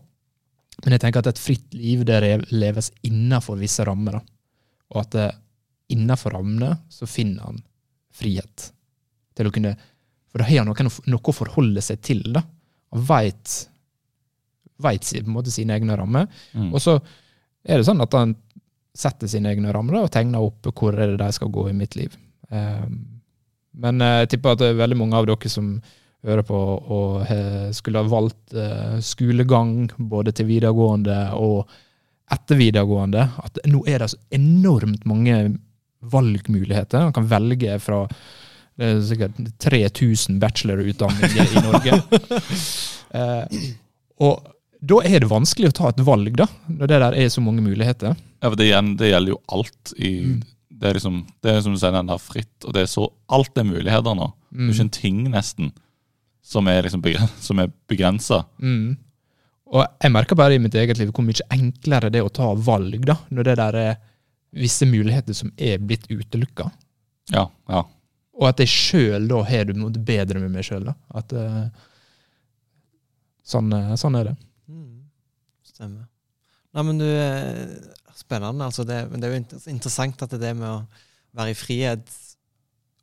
[0.84, 2.22] Men jeg tenker at et fritt liv det
[2.52, 4.16] leves innenfor visse rammer.
[4.16, 4.22] Da.
[4.94, 5.36] Og at eh,
[5.92, 7.60] innenfor rammene så finner han
[8.16, 8.70] frihet.
[9.36, 9.74] Til å kunne,
[10.32, 12.24] For da har han noe, noe å forholde seg til.
[12.32, 12.46] da.
[12.96, 13.58] Han veit
[15.52, 16.28] sine egne rammer.
[16.56, 16.72] Mm.
[16.72, 16.96] Og så
[17.66, 18.34] er det sånn at han
[18.96, 21.98] setter sine egne rammer og tegner opp hvor er det de skal gå i mitt
[21.98, 22.14] liv.
[22.48, 23.20] Um,
[23.76, 25.74] men eh, jeg tipper at det er veldig mange av dere som
[26.26, 26.58] hører på
[26.96, 27.28] og
[27.76, 31.68] skulle ha valgt eh, skolegang både til videregående og
[32.32, 33.26] etter videregående.
[33.44, 35.36] At nå er det så enormt mange
[36.00, 37.04] valgmuligheter.
[37.04, 38.00] Man kan velge fra
[38.76, 42.00] det er sikkert 3000 bachelorutdanninger i Norge.
[43.16, 43.62] eh,
[44.20, 44.50] og
[44.80, 47.64] da er det vanskelig å ta et valg, da, når det der er så mange
[47.64, 48.12] muligheter.
[48.42, 48.68] Ja, for Det,
[49.00, 50.44] det gjelder jo alt i mm
[50.76, 53.08] det er liksom, det er som du sier, den der fritt, og det er så
[53.32, 54.28] Alt er muligheter nå.
[54.50, 54.58] Mm.
[54.58, 55.72] Det er ikke en ting, nesten,
[56.44, 57.02] som er, liksom
[57.90, 58.42] begrensa.
[58.60, 58.96] Mm.
[59.72, 62.52] Og jeg merker bare i mitt eget liv hvor mye enklere det er å ta
[62.54, 63.98] valg, da, når det der er
[64.56, 66.68] visse muligheter som er blitt utelukka.
[67.34, 67.82] Ja, ja.
[68.36, 70.86] Og at jeg sjøl da har det bedre med meg sjøl.
[71.16, 71.66] At uh,
[73.48, 74.34] sånn, eh, sånn, er det.
[75.76, 75.80] Mm.
[75.80, 76.06] Stemmer.
[76.76, 78.68] Nei, men du eh, spennende.
[78.68, 80.78] Altså det, men det er jo interessant at det, med å
[81.36, 82.14] være i frihet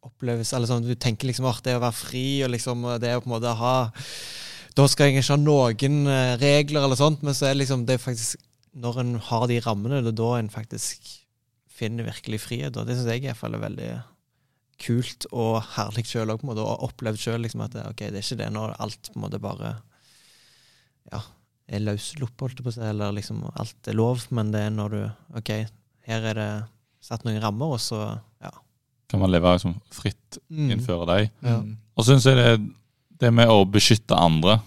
[0.03, 3.21] oppleves eller sånn, Du tenker liksom at det å være fri og liksom det å
[3.23, 3.75] på en måte ha
[4.75, 7.85] Da skal jeg ikke ha noen eh, regler eller sånt, men så er det liksom
[7.87, 8.41] det faktisk
[8.83, 11.07] Når en har de rammene, det er da en faktisk
[11.73, 12.75] finner virkelig frihet.
[12.77, 13.91] Og det syns jeg i hvert fall er veldig
[14.83, 18.49] kult og herlig sjøl òg, og opplevd sjøl liksom at ok, det er ikke det
[18.53, 19.71] når alt på en måte bare
[21.11, 21.21] ja,
[21.67, 24.73] er løsslupp, holdt jeg på å si, eller liksom alt er lov, men det er
[24.75, 25.01] når du
[25.39, 25.51] OK,
[26.09, 26.51] her er det
[27.03, 28.01] satt noen rammer, og så
[28.43, 28.51] ja.
[29.11, 30.69] Kan man leve liksom fritt mm.
[30.73, 30.85] dem.
[31.09, 31.31] deg.
[31.43, 31.57] Ja.
[31.95, 32.53] Og så syns jeg det,
[33.21, 34.59] det med å beskytte andre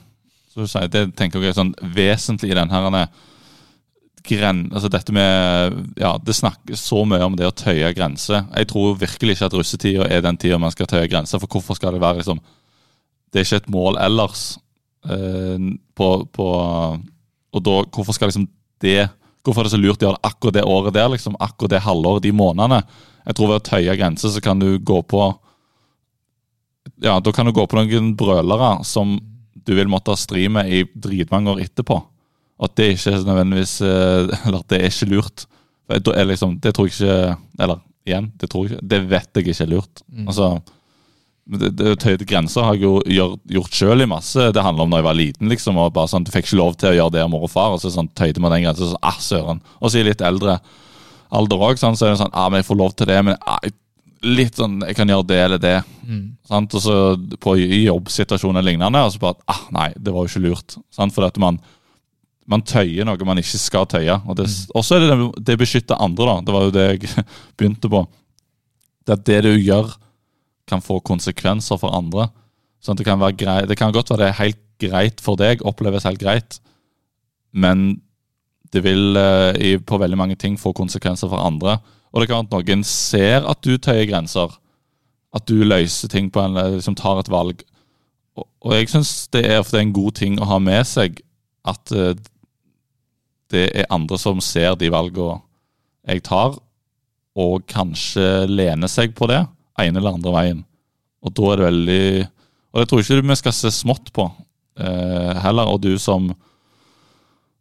[0.57, 3.09] så du sier, Det tenker jeg er sånn vesentlig i den her
[4.26, 8.47] gren, altså dette med Ja, det snakkes så mye om det å tøye grenser.
[8.57, 11.78] Jeg tror virkelig ikke at russetida er den tida man skal tøye grenser, for hvorfor
[11.78, 12.40] skal det være liksom
[13.30, 14.57] Det er ikke et mål ellers.
[15.12, 16.48] Eh, på, på,
[17.57, 18.50] og da, hvorfor skal liksom
[18.84, 19.09] det
[19.46, 21.84] Hvorfor er det så lurt å gjøre det akkurat det året der, liksom, akkurat det
[21.84, 22.80] halvåret, de månedene?
[23.28, 25.20] Jeg tror ved å tøye grenser så kan du gå på
[27.04, 29.14] Ja, da kan du gå på noen brølere som
[29.54, 32.00] du vil måtte stri med i dritmange år etterpå.
[32.62, 35.46] At det ikke er nødvendigvis eh, Eller at det er ikke lurt.
[35.86, 39.30] Det, er liksom, Det tror jeg ikke Eller igjen, det tror jeg ikke, det vet
[39.34, 40.02] jeg ikke er lurt.
[40.07, 40.26] Mm.
[40.30, 40.50] Altså,
[41.47, 44.49] det, det Tøyde grenser har jeg jo gjør, gjort sjøl i masse.
[44.53, 45.51] Det handler om da jeg var liten.
[45.53, 47.53] liksom, og bare sånn, Du fikk ikke lov til å gjøre det av mor og
[47.53, 47.74] far.
[47.74, 49.62] og så sånn, tøyde man den grensen, så ah, søren.
[49.80, 50.59] Og så i litt eldre
[51.30, 53.38] alder òg, sånn, så er det sånn ah, men jeg får lov til det, men
[53.47, 53.62] ah,
[54.26, 55.76] litt sånn, jeg kan gjøre det eller det.
[56.07, 56.24] Mm.
[56.49, 56.74] Sant?
[56.74, 56.99] Og så
[57.42, 60.78] på i jobbsituasjoner lignende, og så bare ah, nei, det var jo ikke lurt.
[60.94, 61.14] Sant?
[61.14, 61.61] For at man,
[62.51, 64.18] man tøyer noe man ikke skal tøye.
[64.26, 66.47] Og det, også er det det, det beskytter andre, da.
[66.47, 67.26] Det var jo det jeg
[67.59, 68.03] begynte på.
[69.07, 69.94] Det at det du gjør,
[70.68, 72.28] kan få konsekvenser for andre.
[72.82, 75.40] Sånn at det kan være greit, det kan godt være det er helt greit for
[75.40, 76.58] deg, oppleves helt greit,
[77.56, 78.02] men
[78.74, 81.78] det vil eh, på veldig mange ting få konsekvenser for andre.
[82.12, 84.52] Og det kan være at noen ser at du tøyer grenser.
[85.36, 87.62] At du løser ting på en liksom tar et valg.
[88.36, 91.22] Og, og jeg syns det er en god ting å ha med seg
[91.66, 92.14] at eh,
[93.54, 95.40] det er andre som ser de valgene
[96.06, 96.54] jeg tar,
[97.36, 99.40] og kanskje lener seg på det
[99.82, 100.64] ene eller andre veien.
[101.24, 104.26] Og da er det veldig Og det tror jeg ikke vi skal se smått på
[104.78, 105.70] eh, heller.
[105.72, 106.28] Og du som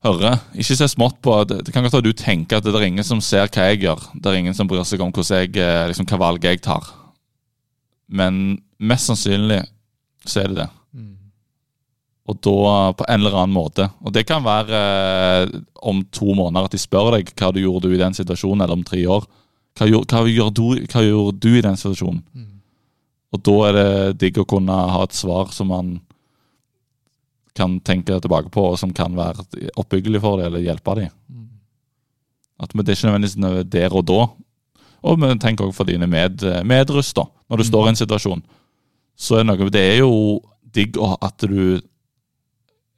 [0.05, 2.87] hører, ikke se smått på Det, det kan godt være du tenker at det er
[2.87, 4.03] ingen som ser hva jeg gjør.
[4.13, 6.85] Det er ingen som bryr seg om jeg, eh, liksom, hva valg jeg tar.
[8.07, 9.63] Men mest sannsynlig
[10.25, 10.67] så er det det.
[10.93, 11.15] Mm.
[12.29, 13.87] Og da på en eller annen måte.
[14.03, 14.83] Og det kan være
[15.45, 18.65] eh, om to måneder at de spør deg hva du gjorde du i den situasjonen,
[18.65, 19.25] eller om tre år.
[19.75, 22.21] Hva, gjør, hva, gjør du, hva gjorde du i den situasjonen?
[22.33, 22.51] Mm.
[23.35, 25.89] Og da er det digg å kunne ha et svar som man
[27.55, 29.43] kan tenke tilbake på, og som kan være
[29.79, 31.11] oppbyggelig for dem, eller hjelpe dem.
[31.31, 31.45] Mm.
[32.63, 34.21] At men Det er ikke nødvendigvis nø- der og da.
[35.03, 37.23] Og men tenk også for dine med, medruss, da.
[37.49, 37.69] Når du Mm.
[37.71, 38.43] står i en situasjon.
[39.17, 40.41] Så er det noe Det er jo
[40.73, 41.81] digg at du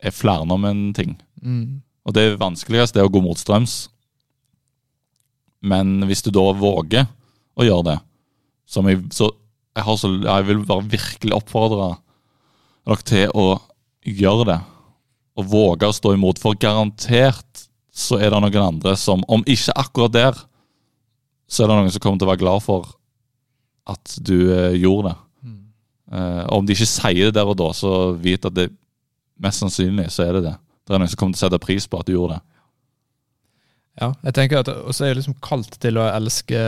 [0.01, 1.17] er flere om en ting.
[1.43, 1.81] Mm.
[2.05, 3.89] Og det vanskeligste er å gå motstrøms.
[5.61, 7.07] Men hvis du da våger
[7.57, 7.97] å gjøre det,
[8.67, 11.93] som jeg, så jeg, har så, jeg vil bare virkelig oppfordre
[12.87, 13.47] dere til å
[14.07, 14.59] gjøre det.
[15.37, 16.39] Og våge å stå imot.
[16.41, 20.39] For garantert så er det noen andre som, om ikke akkurat der,
[21.47, 22.91] så er det noen som kommer til å være glad for
[23.87, 25.17] at du eh, gjorde det.
[25.47, 25.61] Mm.
[26.11, 28.67] Eh, og om de ikke sier det der og da, så vit at det
[29.41, 30.55] mest sannsynlig så er det det.
[30.87, 32.56] Det er noen som kommer til å sette pris på at du gjorde det.
[33.97, 36.59] Ja, jeg tenker at også er liksom kalt til å elske,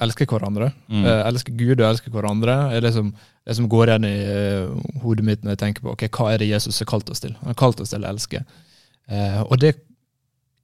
[0.00, 0.70] elske hverandre.
[0.88, 1.02] Mm.
[1.04, 2.54] Eh, elske Gud og elske hverandre.
[2.72, 3.10] er det som,
[3.44, 6.40] det som går igjen i uh, hodet mitt når jeg tenker på ok, hva er
[6.40, 7.34] det Jesus har kalt oss til.
[7.42, 8.40] Han har kalt oss til å elske.
[9.12, 9.74] Eh, og det,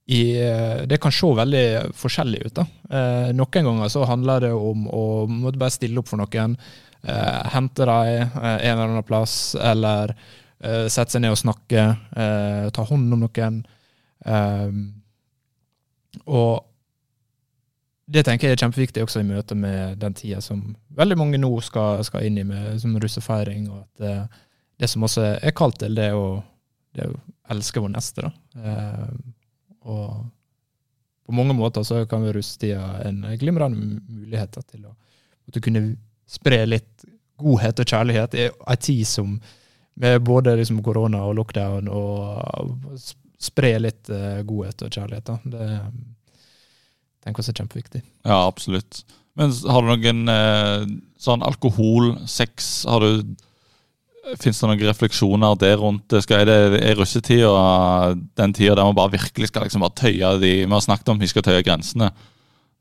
[0.09, 1.65] i, eh, det kan se veldig
[2.01, 2.55] forskjellig ut.
[2.57, 2.65] da.
[2.89, 6.57] Eh, noen ganger så handler det om å måtte bare stille opp for noen.
[7.05, 10.15] Eh, hente dem eh, en eller annen plass, eller
[10.63, 11.85] eh, sette seg ned og snakke.
[12.17, 13.61] eh, ta hånd om noen.
[14.25, 14.67] Eh,
[16.25, 16.67] og
[18.11, 21.51] det tenker jeg er kjempeviktig også i møte med den tida som veldig mange nå
[21.63, 23.69] skal, skal inn i, med som russefeiring.
[23.71, 24.41] og at eh,
[24.79, 26.41] Det som også er kalt til, det er å,
[26.91, 27.21] det er å
[27.53, 28.27] elske vår neste.
[28.27, 28.31] da.
[28.65, 29.07] Eh,
[29.87, 30.25] og
[31.25, 34.91] på mange måter så kan russetida en glimrende mulighet til å,
[35.47, 35.85] å kunne
[36.27, 37.07] spre litt
[37.41, 39.39] godhet og kjærlighet i ei tid som
[40.01, 42.99] med både liksom korona og lockdown, og
[43.41, 45.29] spre litt eh, godhet og kjærlighet.
[45.29, 45.37] da.
[45.45, 45.69] Det
[47.25, 48.01] tenker jeg er kjempeviktig.
[48.25, 49.03] Ja, absolutt.
[49.39, 50.83] Men har du noen eh,
[51.21, 53.37] sånn alkohol, sex har du
[54.37, 56.19] Fins det noen refleksjoner der rundt det?
[56.21, 60.29] Skal, jeg, det er russetida den tida der man bare virkelig skal liksom bare tøye
[60.39, 62.11] de Vi har snakket om vi skal tøye grensene.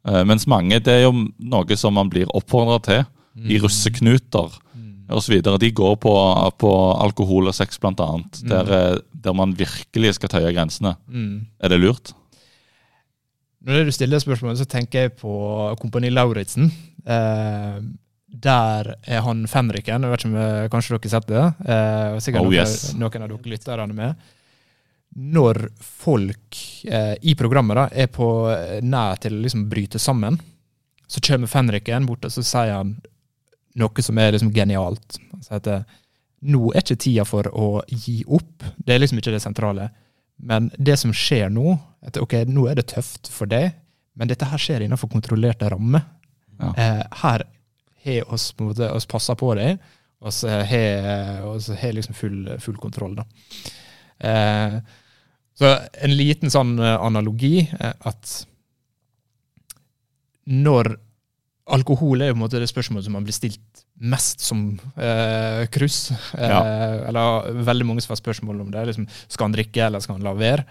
[0.04, 4.69] Eh, mens mange, det er jo noe som man blir oppfordra til i russeknuter Mm.
[5.16, 5.36] Osv.
[5.42, 6.14] De går på,
[6.60, 8.42] på alkohol og sex, blant annet.
[8.46, 10.96] Der, eh, der man virkelig skal tøye grensene.
[11.08, 11.46] Mm.
[11.60, 12.12] Er det lurt?
[13.66, 15.32] Når du stiller spørsmålet, så tenker jeg på
[15.80, 16.70] Kompani Lauritzen.
[17.04, 17.80] Eh,
[18.30, 20.06] der er han fenriken.
[20.06, 21.46] Jeg vet ikke om eh, kanskje dere har sett det?
[21.66, 22.92] Eh, sikkert Oh, noen, yes.
[22.96, 24.30] noen av dere lytterne med.
[25.34, 30.38] Når folk eh, i programmet da, er på eh, nær til å liksom bryte sammen,
[31.10, 32.94] så kommer fenriken bort og så sier han
[33.78, 35.18] noe som er liksom genialt.
[35.32, 35.98] Han at eh,
[36.50, 38.64] nå er ikke tida for å gi opp.
[38.78, 39.90] Det er liksom ikke det sentrale.
[40.40, 41.74] Men det som skjer nå,
[42.06, 43.74] at ok, nå er det tøft for deg,
[44.16, 46.06] men dette her skjer innenfor kontrollerte rammer.
[46.60, 46.72] Ja.
[46.72, 47.44] Eh, her
[48.04, 49.80] har oss på måte, oss passa på deg,
[50.20, 53.20] og så har liksom full, full kontroll.
[53.20, 53.26] da.
[54.20, 54.80] Eh,
[55.60, 58.32] så en liten sånn eh, analogi at
[60.50, 60.94] når
[61.76, 64.62] Alkohol er jo på en måte det spørsmålet som man blir stilt mest som
[64.96, 66.10] eh, kryss.
[66.34, 66.60] Eh, Ja.
[67.10, 68.84] Eller veldig mange som får spørsmål om det.
[68.90, 70.64] Liksom, skal han drikke, eller skal han la være?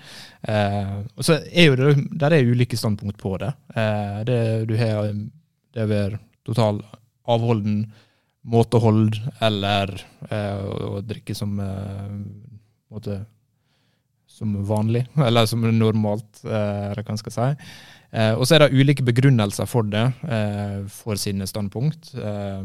[0.44, 3.54] Eh, og så er jo det, Der er ulike standpunkt på det.
[3.76, 4.40] Eh, det
[4.70, 5.12] du har
[5.78, 6.82] det ved total
[7.30, 7.84] avholden,
[8.50, 9.92] måtehold, eller
[10.32, 12.16] eh, å, drikke som eh,
[12.90, 13.20] måte,
[14.28, 17.50] som vanlig, eller som normalt, eller hva man skal si.
[18.12, 22.14] Eh, og så er det ulike begrunnelser for det, eh, for sine standpunkt.
[22.18, 22.64] Eh,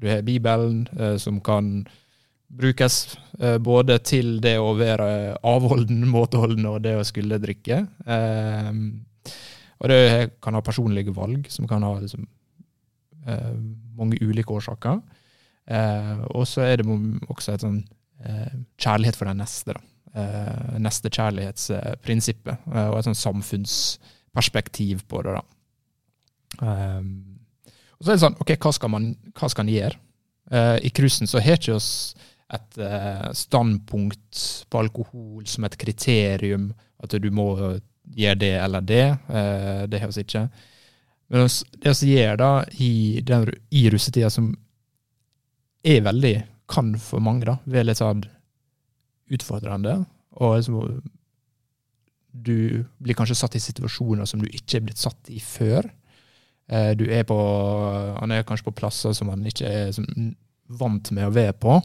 [0.00, 1.86] du har Bibelen, eh, som kan
[2.50, 7.84] brukes eh, både til det å være avholden, måteholden og det å skulle drikke.
[8.06, 8.72] Eh,
[9.80, 10.00] og det
[10.42, 12.26] kan ha personlige valg, som kan ha liksom,
[13.96, 14.98] mange ulike årsaker.
[16.34, 16.86] Og så er det
[17.28, 17.78] også et sånn
[18.80, 19.72] kjærlighet for den neste.
[19.76, 19.80] da.
[20.10, 23.18] Eh, nestekjærlighetsprinsippet, og et sånn
[24.30, 25.32] samfunnsperspektiv på det.
[25.34, 25.42] da.
[26.60, 27.38] Um,
[27.98, 29.98] og så er det sånn, ok, hva skal man, hva skal gjøre?
[30.50, 32.14] Uh, I cruisen så har ikke oss
[32.50, 36.72] et uh, standpunkt på alkohol som et kriterium,
[37.02, 37.52] at du må
[38.16, 39.06] gjøre det eller det.
[39.28, 40.48] Uh, det har vi ikke.
[41.30, 41.46] Men
[41.78, 42.50] det vi gjør da
[42.82, 44.50] i, den, i russetida, som
[45.86, 46.34] er veldig,
[46.70, 48.24] kan for mange, da, være litt sånn
[49.30, 50.00] utfordrende.
[50.40, 51.00] Og liksom,
[52.32, 55.88] du blir kanskje satt i situasjoner som du ikke er blitt satt i før.
[56.70, 57.36] Eh, du er på,
[58.20, 59.96] Han er kanskje på plasser som han ikke er
[60.80, 61.80] vant med å være på,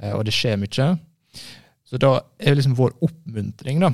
[0.00, 0.90] eh, og det skjer mye.
[1.84, 3.90] Så da er liksom vår oppmuntring da,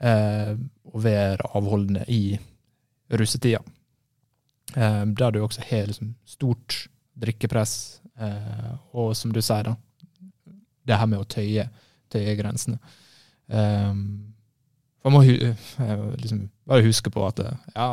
[0.00, 0.52] eh,
[0.84, 2.38] å være avholdende i
[3.10, 3.62] russetida.
[4.74, 8.00] Der du også har liksom stort drikkepress,
[8.92, 9.76] og som du sier, da,
[10.84, 11.68] det her med å tøye,
[12.10, 12.80] tøye grensene.
[13.46, 14.33] Um,
[15.04, 17.88] for man må eh, liksom bare huske på at eh, ja,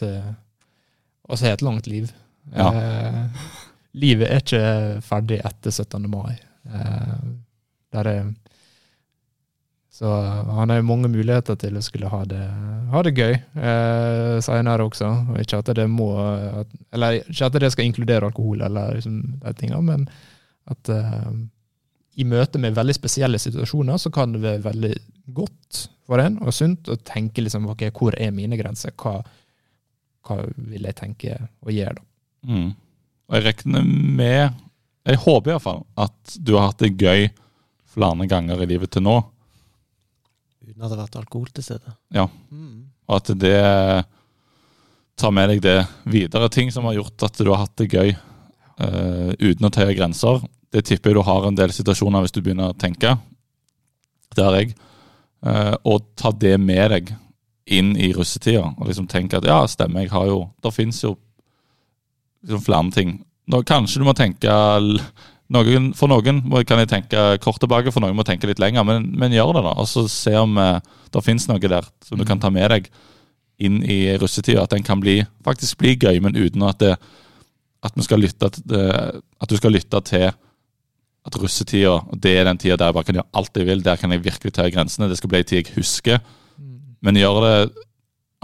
[0.00, 2.12] vi har et langt liv.
[2.54, 2.70] Ja.
[2.72, 3.50] Eh,
[4.00, 4.62] livet er ikke
[5.04, 6.08] ferdig etter 17.
[6.08, 6.38] mai.
[6.64, 7.18] Eh,
[7.92, 8.32] der er
[9.94, 10.10] så
[10.50, 12.42] han har jo mange muligheter til å skulle ha det,
[12.90, 15.10] ha det gøy eh, seinere også.
[15.30, 19.20] Og ikke at det må at, Eller ikke at det skal inkludere alkohol, eller liksom
[19.44, 20.08] de tingene, men
[20.66, 21.28] at eh,
[22.18, 24.92] i møte med veldig spesielle situasjoner så kan det være veldig
[25.24, 28.92] godt for en og sunt å tenke liksom, ok, hvor er mine grenser?
[29.00, 29.20] Hva,
[30.26, 32.08] hva vil jeg tenke å gjøre, da?
[32.44, 32.72] Mm.
[33.24, 34.58] Og jeg regner med
[35.08, 37.30] Jeg håper iallfall at du har hatt det gøy
[37.94, 39.14] flere ganger i livet til nå.
[40.64, 41.92] Uten at det har vært alkohol til stede.
[42.14, 42.24] Ja.
[42.50, 42.88] Mm.
[43.08, 43.58] Og at det
[45.20, 45.76] tar med deg det
[46.08, 46.48] videre.
[46.48, 50.40] Ting som har gjort at du har hatt det gøy uh, uten å tøye grenser.
[50.74, 53.14] Det tipper jeg du har en del situasjoner hvis du begynner å tenke.
[54.34, 54.74] Det har jeg.
[55.44, 57.12] Eh, og ta det med deg
[57.74, 58.64] inn i russetida.
[58.78, 61.14] Og liksom tenke at ja, stemmer, jeg har jo Det fins jo
[62.44, 63.18] liksom flere ting.
[63.48, 64.52] Nå, kanskje du må tenke
[65.52, 68.84] noen, For noen kan jeg tenke kort tilbake, for noen må tenke litt lenger.
[68.88, 69.74] Men, men gjør det, da.
[69.80, 70.80] Og så se om eh,
[71.12, 72.88] det fins noe der som du kan ta med deg
[73.60, 74.64] inn i russetida.
[74.64, 76.96] At den kan bli, faktisk bli gøy, men uten at, det,
[77.84, 80.32] at, skal lytte at du skal lytte til
[81.24, 83.84] at russetida det er den tida der jeg bare kan gjøre alt jeg vil.
[83.84, 85.08] Der kan jeg virkelig ta grensene.
[85.08, 86.20] Det skal bli en tid jeg husker.
[87.04, 87.56] Men gjør det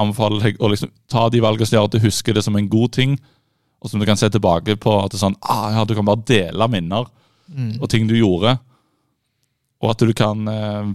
[0.00, 2.70] anbefaler deg å liksom ta de valgene som gjør at du husker det som en
[2.72, 3.18] god ting,
[3.80, 4.96] og som du kan se tilbake på.
[4.96, 7.08] at det er sånn, ah, ja, Du kan bare dele minner
[7.80, 8.58] og ting du gjorde.
[9.82, 10.90] Og at du kan eh,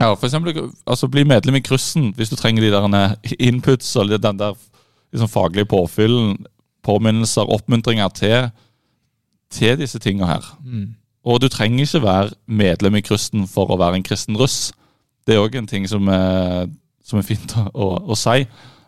[0.00, 3.94] ja, for eksempel altså, bli medlem i Kryssen hvis du trenger de der eh, inputs
[4.00, 4.56] og den der
[5.12, 6.46] liksom, faglige påfyllen,
[6.82, 8.50] påminnelser, oppmuntringer til,
[9.52, 10.46] til disse tinga her.
[10.64, 10.94] Mm.
[11.28, 14.72] Og du trenger ikke være medlem i Krysten for å være en kristen russ.
[15.26, 16.66] Det er òg en ting som er,
[17.06, 18.42] som er fint å, å, å si.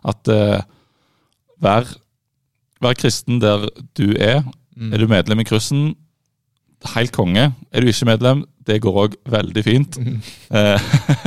[0.05, 0.59] At uh,
[1.63, 1.87] vær,
[2.83, 4.43] vær kristen der du er.
[4.75, 4.91] Mm.
[4.91, 5.93] Er du medlem i Krysten,
[6.95, 7.53] helt konge.
[7.71, 9.99] Er du ikke medlem, det går òg veldig fint.
[10.01, 10.19] Mm.
[10.55, 10.81] Eh,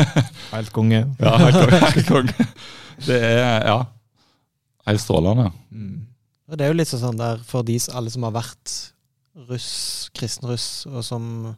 [0.55, 1.01] Helt konge.
[1.21, 1.79] ja, helt konge.
[1.83, 2.47] Helt konge.
[3.05, 3.79] Det er ja,
[4.89, 5.51] helt strålende.
[5.71, 6.07] Mm.
[6.49, 8.73] Og det er jo litt sånn der for de alle som har vært
[9.49, 11.57] russ, kristen russ, og som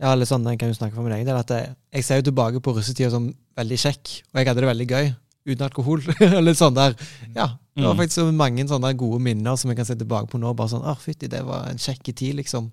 [0.00, 2.16] Ja, eller sånn, jeg kan jo snakke for min egen del, at jeg, jeg ser
[2.18, 5.12] jo tilbake på russetida som veldig kjekk, og jeg hadde det veldig gøy
[5.46, 6.02] uten alkohol.
[6.38, 6.96] eller sånn der
[7.36, 7.52] Ja.
[7.74, 7.98] Det var Mm.
[8.04, 10.52] faktisk mange sånne gode minner som jeg kan se tilbake på nå.
[10.54, 12.68] Bare sånn ah, fytti, det var en kjekk tid, liksom.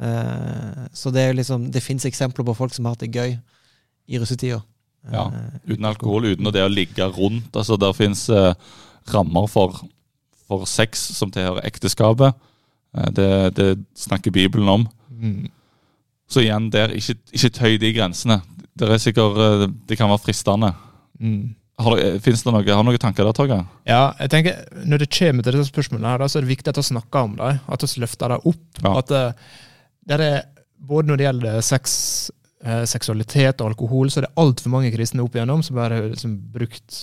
[0.00, 3.10] Eh, så det er jo liksom Det fins eksempler på folk som har hatt det
[3.12, 3.34] gøy
[4.08, 4.62] i russetida.
[5.12, 7.52] Ja, Eh, Uten alkohol, uten det å ligge rundt.
[7.56, 8.54] Altså, Der fins uh,
[9.12, 9.80] rammer for,
[10.48, 12.34] for sex som tilhører ekteskapet.
[12.96, 14.88] Eh, det, det snakker Bibelen om.
[15.10, 15.48] Mm.
[16.28, 18.40] Så igjen der, ikke, ikke tøy de grensene.
[18.78, 20.72] Det er sikkert, eh, det kan være fristende.
[21.20, 21.54] Mm.
[21.78, 23.66] Har du, eh, det noe, har du noen tanker der, Torgeir?
[23.86, 26.80] Ja, jeg tenker Når det kommer til disse spørsmålene, her, så er det viktig at
[26.80, 27.60] vi snakker om dem.
[27.68, 28.82] At vi løfter dem opp.
[28.82, 28.96] Ja.
[28.98, 29.14] At
[30.08, 30.42] det, er,
[30.78, 31.94] både når det gjelder sex,
[32.90, 36.32] seksualitet og alkohol, så er det altfor mange kristne opp igjennom som bare har liksom,
[36.50, 36.96] brukt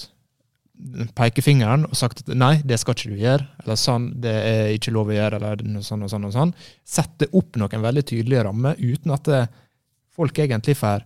[1.16, 4.94] pekefingeren og sagt at nei, det skal ikke du gjøre, eller sånn, det er ikke
[4.96, 6.54] lov å gjøre, eller sånn og sånn og sånn.
[6.86, 9.44] Sette opp noen veldig tydelige rammer uten at det,
[10.16, 11.06] folk egentlig får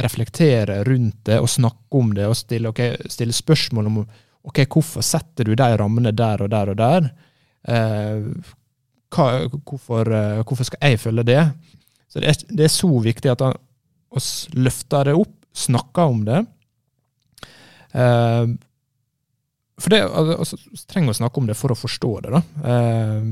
[0.00, 5.04] reflektere rundt det og snakke om det og stille, okay, stille spørsmål om ok, hvorfor
[5.04, 7.10] setter du de rammene der og der og der.
[7.68, 8.30] Eh,
[9.10, 9.26] hva,
[9.66, 11.42] hvorfor, eh, hvorfor skal jeg følge det?
[12.10, 14.22] Så det er, det er så viktig at vi
[14.64, 16.40] løfter det opp, snakker om det.
[17.92, 18.56] Eh,
[19.80, 22.34] for det, altså, vi trenger å snakke om det for å forstå det.
[22.36, 22.42] da.
[22.72, 23.22] Eh,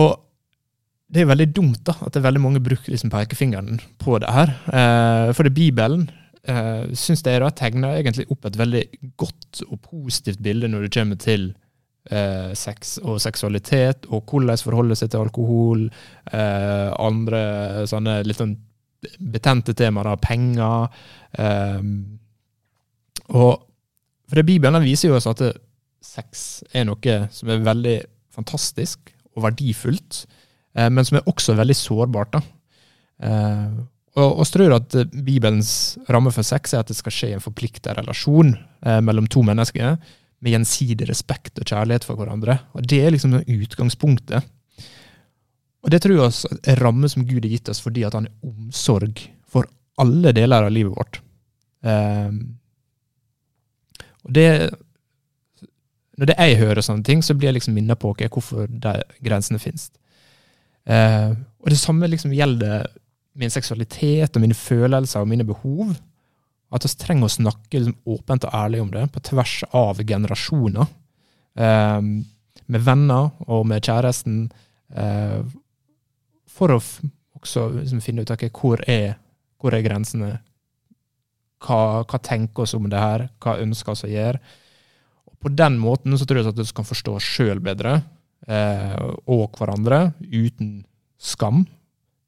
[0.00, 0.12] og
[1.10, 4.30] det er veldig dumt da, at det er veldig mange bruker liksom pekefingeren på det
[4.30, 4.52] her.
[4.70, 6.06] Eh, for det Bibelen
[6.46, 8.84] eh, syns jeg da tegner egentlig opp et veldig
[9.18, 11.48] godt og positivt bilde når det kommer til
[12.10, 15.88] eh, sex og seksualitet, og hvordan forholde seg til alkohol,
[16.30, 17.42] eh, andre
[17.90, 18.54] sånne litt sånn
[19.18, 21.02] betente temaer, da, penger.
[21.40, 21.90] Eh,
[23.40, 23.69] og
[24.30, 25.42] for det Bibelen viser jo oss at
[26.00, 27.96] sex er noe som er veldig
[28.32, 30.24] fantastisk og verdifullt,
[30.78, 32.38] eh, men som er også veldig sårbart.
[32.38, 32.42] da.
[33.26, 33.80] Eh,
[34.20, 37.94] og vi tror at Bibelens ramme for sex er at det skal skje en forplikta
[37.98, 38.54] relasjon
[38.86, 39.98] eh, mellom to mennesker,
[40.40, 42.58] med gjensidig respekt og kjærlighet for hverandre.
[42.72, 44.46] Og Det er liksom utgangspunktet.
[45.82, 48.26] Og det tror jeg også er ramme som Gud har gitt oss fordi at han
[48.28, 49.68] er omsorg for
[50.00, 51.20] alle deler av livet vårt.
[51.84, 52.38] Og
[54.30, 54.70] det
[56.20, 58.92] Når det jeg hører sånne ting, så blir jeg liksom minnet på okay, hvorfor de
[59.24, 59.88] grensene finnes.
[60.84, 62.84] Eh, og det samme liksom gjelder
[63.40, 65.94] min seksualitet og mine følelser og mine behov.
[66.70, 70.92] At vi trenger å snakke liksom, åpent og ærlig om det, på tvers av generasjoner.
[71.56, 72.02] Eh,
[72.70, 74.44] med venner og med kjæresten.
[74.92, 75.40] Eh,
[76.50, 76.82] for å
[77.40, 79.16] også liksom, finne ut okay, hvor, er,
[79.60, 80.34] hvor er grensene.
[81.60, 83.26] Hva, hva tenker oss om det her?
[83.42, 84.40] Hva ønsker oss å gjøre?
[85.28, 87.98] Og på den måten så tror jeg at vi kan forstå oss sjøl bedre,
[88.48, 88.96] eh,
[89.28, 90.80] og hverandre, uten
[91.20, 91.64] skam.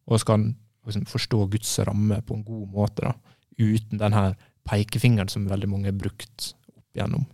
[0.06, 0.48] Og vi kan
[0.86, 3.14] liksom, forstå Guds ramme på en god måte, da,
[3.58, 4.36] uten den her
[4.68, 7.26] pekefingeren som veldig mange har brukt opp igjennom.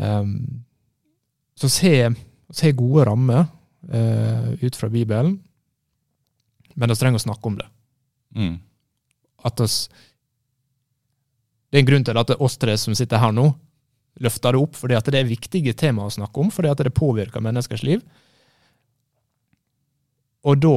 [0.00, 0.62] Um,
[1.58, 1.92] så se,
[2.56, 3.42] se gode rammer
[3.92, 5.34] uh, ut fra Bibelen,
[6.78, 7.66] men vi trenger å snakke om det.
[8.38, 8.54] Mm.
[9.46, 9.88] At oss,
[11.70, 13.50] det er en grunn til at oss tre som sitter her nå,
[14.20, 16.94] løfter det opp, fordi at det er viktige tema å snakke om, fordi at det
[16.96, 18.02] påvirker menneskers liv.
[20.44, 20.74] Og da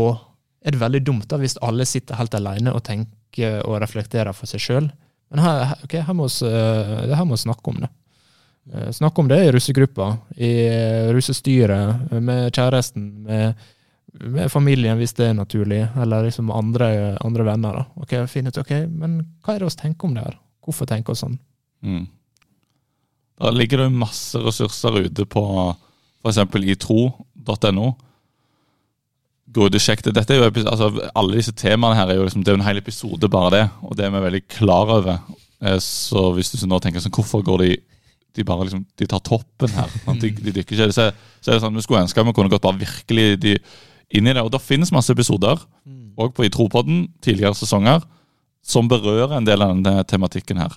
[0.64, 4.50] er det veldig dumt da, hvis alle sitter helt alene og tenker og reflekterer for
[4.50, 4.88] seg sjøl.
[5.34, 7.90] Men her, okay, ok, her må vi eh, her må vi snakke om det.
[8.72, 10.52] Eh, Snakke om det i russegruppa, i
[11.16, 13.64] russestyret, med kjæresten, med,
[14.20, 17.80] med familien hvis det er naturlig, eller liksom andre, andre venner.
[17.80, 17.86] da.
[18.04, 20.40] Ok, finne ut, ok, Men hva er det vi tenker om det her?
[20.64, 21.40] Hvorfor tenker vi sånn?
[21.84, 22.06] Mm.
[23.42, 25.44] Da ligger det masse ressurser ute på
[26.24, 26.40] f.eks.
[26.76, 27.88] itro.no.
[29.54, 30.14] Gå ut og sjekk det.
[30.16, 32.80] Dette er jo, altså, alle disse temaene her er jo liksom, det er en hel
[32.80, 35.20] episode bare det, og det er vi veldig klar over.
[35.62, 37.74] Eh, Så hvis du nå tenker sånn, hvorfor går de
[38.34, 39.92] de bare liksom, de tar toppen her.
[40.18, 40.88] De, de dykker ikke.
[40.96, 43.52] Så, så er det sånn, Vi skulle ønske vi kunne gått bare virkelig de,
[44.12, 44.44] inn i det.
[44.44, 45.62] Og det finnes masse episoder,
[46.18, 48.04] og på Itropodden, tidligere sesonger,
[48.64, 50.76] som berører en del av denne tematikken her.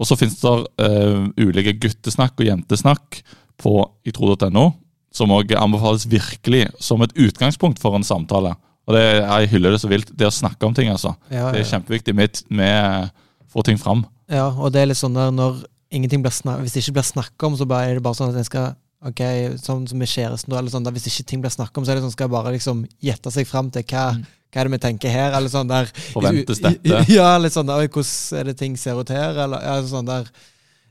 [0.00, 3.20] Og så finnes det uh, ulike guttesnakk og jentesnakk
[3.60, 3.74] på
[4.08, 4.70] itro.no,
[5.12, 8.54] som òg anbefales virkelig som et utgangspunkt for en samtale.
[8.88, 10.12] Og det, Jeg hyller det så vilt.
[10.16, 11.14] Det å snakke om ting, altså.
[11.28, 11.70] Ja, Det er ja.
[11.74, 13.10] kjempeviktig med,
[13.50, 14.06] får få ting fram.
[14.30, 16.32] ja, og det er litt sånn der når ingenting blir
[16.62, 19.20] Hvis det ikke blir snakka om, så er det bare sånn at en skal Ok,
[19.62, 21.96] sånn som med kjæresten, eller sånn der, hvis ikke ting blir snakket om, så er
[21.96, 24.26] det sånn skal jeg bare liksom gjette seg fram til hva, Mm.
[24.52, 26.98] hva er det vi tenker her, eller sånn der Forventes dette?
[27.18, 30.04] Ja, litt sånn der, oi, hvordan er det ting ser ut her, eller ja, sånn
[30.10, 30.28] der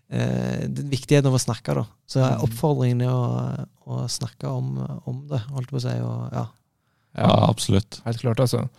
[0.09, 1.85] eh, det er Viktigheten av å snakke, da.
[2.09, 2.41] Så Mm.
[2.47, 4.71] oppfordringen er å, å snakke om,
[5.05, 6.47] om det, holdt på å si, og ja.
[7.17, 8.01] Ja, absolutt.
[8.05, 8.69] Helt klart, altså.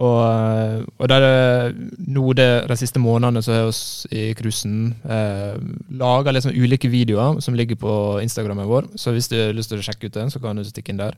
[0.00, 1.72] Og, eh, og det er-
[2.08, 5.58] nå det, de siste månedene så har oss i cruisen eh,
[5.90, 8.88] laga liksom ulike videoer som ligger på Instagrammen vår.
[8.96, 10.96] Så hvis du har lyst til å sjekke ut den, så kan du stikke inn
[11.02, 11.12] der.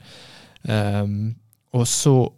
[0.66, 1.34] Ehm,
[1.72, 2.32] og så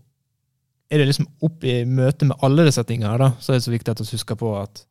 [0.91, 3.65] er det liksom opp i møte med alle disse tingene her, da, så er det
[3.65, 4.85] så viktig at vi husker på at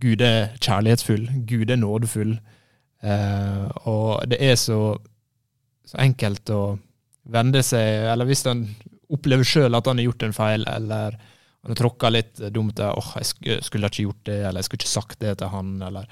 [0.00, 2.38] Gud er kjærlighetsfull, Gud er nådefull.
[3.02, 4.96] Eh, og det er så,
[5.84, 6.78] så enkelt å
[7.30, 8.64] vende seg Eller hvis han
[9.12, 12.94] opplever sjøl at han har gjort en feil, eller han har tråkka litt dumt der,
[12.96, 16.06] oh, jeg skulle ikke gjort det, eller jeg skulle ikke sagt det til han, eller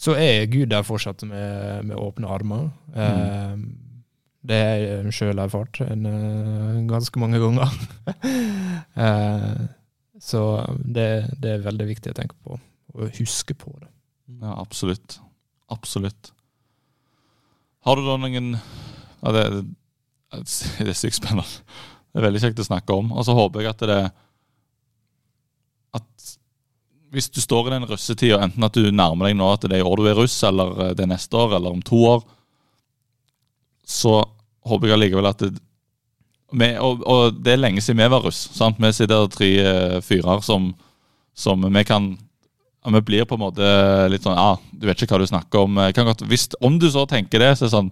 [0.00, 2.70] Så er Gud der fortsatt med, med åpne armer.
[2.96, 3.58] Eh,
[4.48, 7.74] det har jeg sjøl erfart en, eh, ganske mange ganger.
[9.04, 9.60] eh,
[10.20, 10.42] så
[10.80, 12.56] det, det er veldig viktig å tenke på,
[12.96, 13.90] og huske på det.
[14.40, 15.18] Ja, absolutt.
[15.70, 16.32] Absolutt.
[17.84, 19.44] Har du da noen ja, det,
[20.84, 21.46] det er sykt spennende.
[22.10, 23.12] Det er veldig kjekt å snakke om.
[23.14, 24.02] Og så håper jeg at det
[25.98, 26.36] At
[27.10, 29.82] hvis du står i den russetida, enten at du nærmer deg nå at det er
[29.82, 32.22] i år du er russ, eller eh, det er neste år, eller om to år,
[33.82, 34.20] så
[34.70, 35.58] håper jeg allikevel at det,
[36.78, 38.38] og, og det er lenge siden vi var russ.
[38.54, 38.78] sant?
[38.78, 40.70] Vi sitter der tre eh, fyrer som,
[41.34, 42.12] som vi kan
[42.90, 43.66] Vi blir på en måte
[44.08, 45.82] litt sånn Ja, du vet ikke hva du snakker om.
[45.94, 47.90] Godt, hvis, om du så tenker det, så er det sånn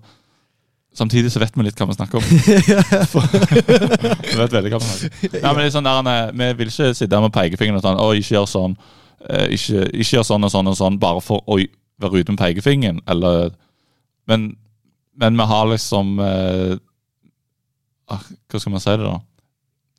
[0.96, 2.24] Samtidig så vet vi litt hva vi snakker om.
[3.28, 5.40] vi vet veldig hva vi snakker om.
[5.42, 7.84] Ja, men det er sånn der, han, Vi vil ikke sitte her med pekefingeren og
[7.84, 8.76] sånn Å, ikke gjør sånn.
[9.28, 11.58] eh, Ikke, ikke gjør sånn og sånn og sånn bare for å
[12.02, 13.00] være ute med pekefingeren.
[13.10, 13.52] Eller
[14.28, 14.50] Men,
[15.18, 16.74] men vi har liksom eh,
[18.12, 19.18] ah, Hva skal man si det, da?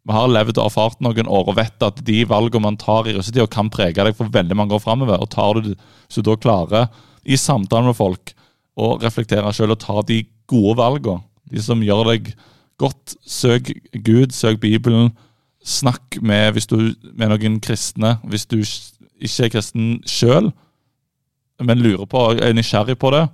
[0.09, 3.13] Vi har levd og erfart noen år og vet at de valgene man tar i
[3.13, 5.19] russetida, kan prege deg for veldig mange år framover.
[5.21, 5.73] Og tar du,
[6.09, 6.87] så du da klarer,
[7.29, 8.31] i samtale med folk,
[8.79, 12.31] å reflektere sjøl og ta de gode valgene, de som gjør deg
[12.79, 13.71] godt, søk
[14.05, 15.11] Gud, søk Bibelen.
[15.65, 18.17] Snakk med, du, med noen kristne.
[18.29, 20.51] Hvis du ikke er kristen sjøl,
[21.59, 23.25] men lurer på, er nysgjerrig på det,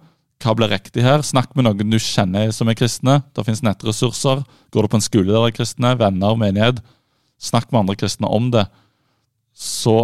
[0.43, 1.23] hva blir riktig her?
[1.23, 3.19] Snakk med noen du kjenner som er kristne.
[3.33, 4.43] Det finnes nettressurser.
[4.73, 6.81] Går du på en skole der er kristne, venner, menighet,
[7.41, 8.65] snakk med andre kristne om det.
[9.55, 10.01] Så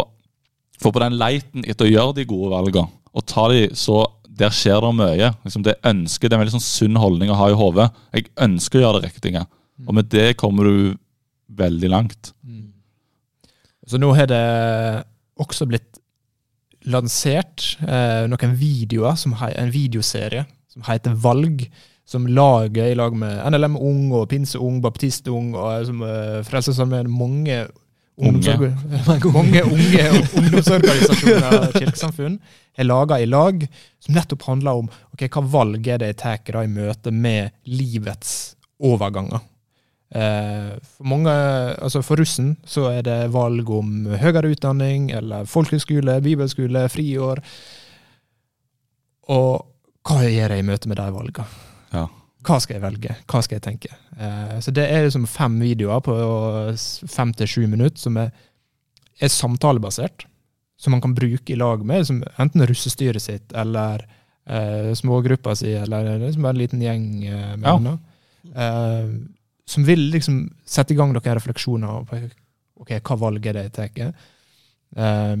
[0.82, 4.00] få på den leiten etter å gjøre de gode valgene, og ta de så
[4.38, 5.30] der skjer det mye.
[5.44, 7.88] Liksom det ønsket, det er en veldig sånn sunn holdning å ha i hodet.
[8.16, 9.46] Jeg ønsker å gjøre det riktige.
[9.86, 10.76] Og med det kommer du
[11.52, 12.32] veldig langt.
[13.86, 14.44] Så nå har det
[15.42, 15.98] også blitt
[16.88, 21.66] lansert eh, noen videoer, som hei, en videoserie som heter Valg,
[22.08, 26.40] som lager i lag med NLM Ung og Pinse Ung, Baptist Ung og som eh,
[26.46, 27.66] Frelsesarmeen mange
[28.16, 30.08] ungdomsorg- mange unge
[30.38, 32.36] ungdomsorganisasjoner og kirkesamfunn
[32.76, 33.64] har laga i lag,
[34.02, 38.54] som nettopp handler om okay, hva valg er det jeg tar i møte med livets
[38.82, 39.40] overganger.
[40.12, 41.32] Eh, for mange,
[41.80, 47.40] altså for russen så er det valg om høyere utdanning, eller folkehøyskole, bibelskole, friår.
[49.32, 49.62] Og
[50.02, 51.61] hva gjør jeg i møte med de valgene?
[52.42, 53.14] Hva skal jeg velge?
[53.30, 53.90] Hva skal jeg tenke?
[54.18, 56.16] Eh, så det er liksom fem videoer på
[57.10, 58.32] fem til sju minutter som er,
[59.22, 60.26] er samtalebasert.
[60.82, 64.02] Som man kan bruke i lag med liksom, enten russestyret sitt eller
[64.50, 67.76] eh, smågruppa si, eller liksom en liten gjeng eh, med Ja.
[67.76, 67.98] venner.
[68.54, 69.12] Eh,
[69.72, 72.18] som vil liksom sette i gang noen refleksjoner på
[72.82, 74.08] ok, hva valg er det jeg tar.
[74.96, 75.36] Eh,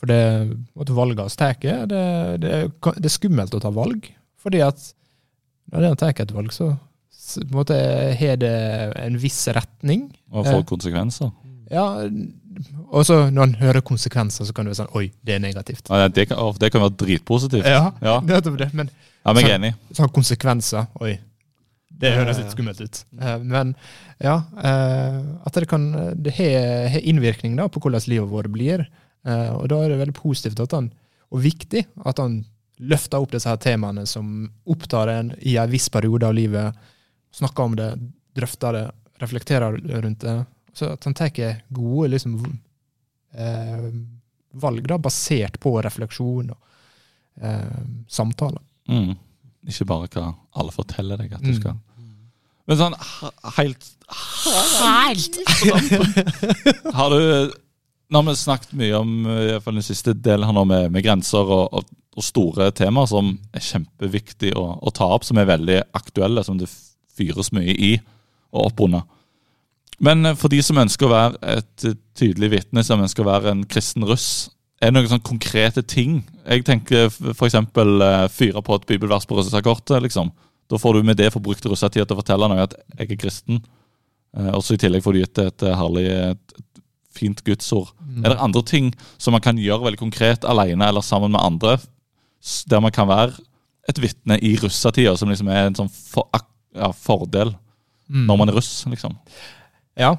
[0.00, 0.22] for det
[0.80, 2.04] at valget vi tar, det,
[2.42, 2.50] det,
[2.96, 4.08] det er skummelt å ta valg.
[4.40, 4.80] Fordi at
[5.70, 7.76] når en tar et valg, så på en måte
[8.18, 8.54] har det
[9.04, 10.08] en viss retning.
[10.32, 11.30] Og får konsekvenser.
[11.70, 11.84] Ja,
[12.90, 15.86] og så når en hører konsekvenser, så kan det være sånn Oi, det er negativt.
[15.86, 17.68] Ja, det, kan, det kan være dritpositivt.
[17.70, 18.72] Ja, Ja, nettopp det.
[18.74, 19.74] Men ja men er enig.
[19.94, 21.12] sånn konsekvenser Oi,
[22.00, 23.02] det høres litt skummelt ut.
[23.20, 23.74] Eh, Men
[24.18, 25.84] ja, eh, at det kan
[26.16, 28.86] Det har innvirkning da på hvordan livet vårt blir.
[29.26, 30.90] Eh, Og da er det veldig positivt at han,
[31.30, 32.40] og viktig at han
[32.80, 36.76] løfter opp disse her temaene som opptar en i en viss periode av livet.
[37.36, 37.90] Snakker om det,
[38.36, 38.86] drøfter det,
[39.20, 40.36] reflekterer rundt det.
[40.72, 41.30] Så at han tar
[41.68, 42.38] gode liksom,
[43.34, 43.90] eh,
[44.52, 46.58] valg da, basert på refleksjon og
[47.42, 48.62] eh, samtaler.
[48.88, 49.14] Mm.
[49.68, 51.60] Ikke bare hva alle forteller deg at du Mm.
[51.60, 51.78] skal.
[52.66, 52.94] Men sånn
[53.56, 53.86] helt
[54.80, 55.36] Helt!
[56.94, 57.52] Har du
[58.10, 60.88] Nå har vi snakket mye om i hvert fall den siste delen her nå med,
[60.90, 61.84] med grenser og, og,
[62.18, 66.58] og store temaer som er kjempeviktig å, å ta opp, som er veldig aktuelle, som
[66.58, 66.68] det
[67.16, 67.92] fyres mye i
[68.50, 69.04] og opp under.
[70.02, 73.30] Men eh, for de som ønsker å være et eh, tydelig vitne, som ønsker å
[73.30, 74.50] være en kristen russ,
[74.80, 76.22] er det noen sånn konkrete ting?
[76.46, 77.56] Jeg tenker f.eks.
[78.32, 79.98] fyre på et bibelvers på russekortet.
[80.06, 80.30] Liksom.
[80.72, 83.60] Da får du med det forbrukte russetid til å fortelle noe at jeg er kristen.
[84.36, 86.56] Eh, også I tillegg får du gitt et eh, herlig et,
[87.10, 87.90] fint gudsord.
[88.22, 91.74] Er det andre ting som man kan gjøre veldig konkret alene eller sammen med andre,
[92.70, 93.34] der man kan være
[93.88, 96.28] et vitne i russatida, som liksom er en sånn for,
[96.76, 97.56] ja, fordel
[98.10, 98.24] Mm.
[98.26, 99.12] når man er russ, liksom.
[99.94, 100.16] Ja.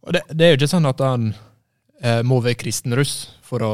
[0.00, 1.34] Og det, det er jo ikke sånn at han
[2.00, 3.72] eh, må være kristen russ for å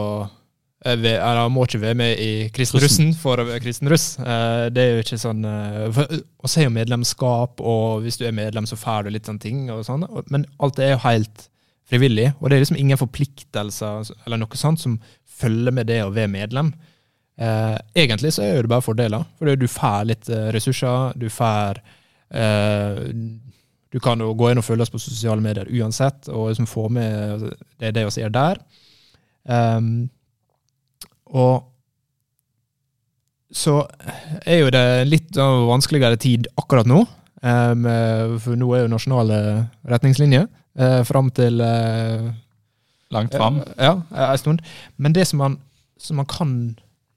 [0.82, 4.18] eh, Eller han må ikke være med i kristenrussen for å være kristen russ.
[4.18, 8.34] Eh, det er jo ikke sånn Og så er jo medlemskap, og hvis du er
[8.34, 9.70] medlem, så får du litt sånne ting.
[9.70, 11.46] og sånn, Men alt er jo helt
[11.86, 14.98] frivillig, og det er liksom ingen forpliktelser eller noe sånt som
[15.38, 16.74] følger med det å være medlem.
[17.36, 21.82] Eh, egentlig så er det bare fordeler, for du får litt eh, ressurser, du får
[22.32, 23.02] eh,
[23.92, 26.88] du kan jo gå inn og følge oss på sosiale medier uansett, og liksom få
[26.92, 27.46] med
[27.80, 28.58] det, det vi sier der.
[29.46, 30.08] Um,
[31.32, 31.68] og
[33.54, 33.76] så
[34.42, 37.04] er jo det litt vanskeligere tid akkurat nå.
[37.46, 37.86] Um,
[38.42, 39.38] for nå er jo nasjonale
[39.86, 42.26] retningslinjer uh, fram til uh,
[43.14, 43.62] Langt fram.
[43.78, 44.64] ja, en stund.
[44.98, 45.60] Men det som man,
[45.96, 46.50] som man kan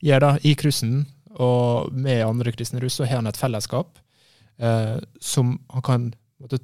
[0.04, 1.04] gjøre det i cruisen,
[1.40, 4.00] og med andre kristne russ, så har han et fellesskap
[4.60, 6.10] eh, som han kan
[6.42, 6.62] måtte,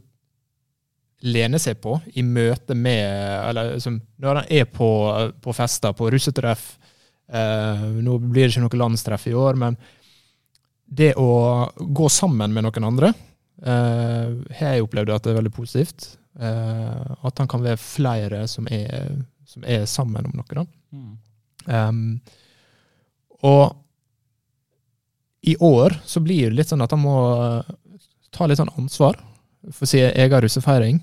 [1.25, 3.07] lene seg på i møte med
[3.47, 4.89] Eller som, når han er på,
[5.41, 6.65] på fester, på russetreff
[7.31, 9.77] eh, Nå blir det ikke noe landstreff i år, men
[10.86, 15.53] det å gå sammen med noen andre eh, har jeg opplevd at det er veldig
[15.55, 16.11] positivt.
[16.38, 19.15] Eh, at han kan være flere som er,
[19.49, 20.45] som er sammen om noe.
[20.51, 20.65] da.
[20.93, 21.15] Mm.
[21.65, 22.03] Um,
[23.46, 23.76] og
[25.46, 27.74] i år så blir det litt sånn at han må eh,
[28.34, 29.20] ta litt sånn ansvar
[29.74, 31.02] for sin egen russefeiring.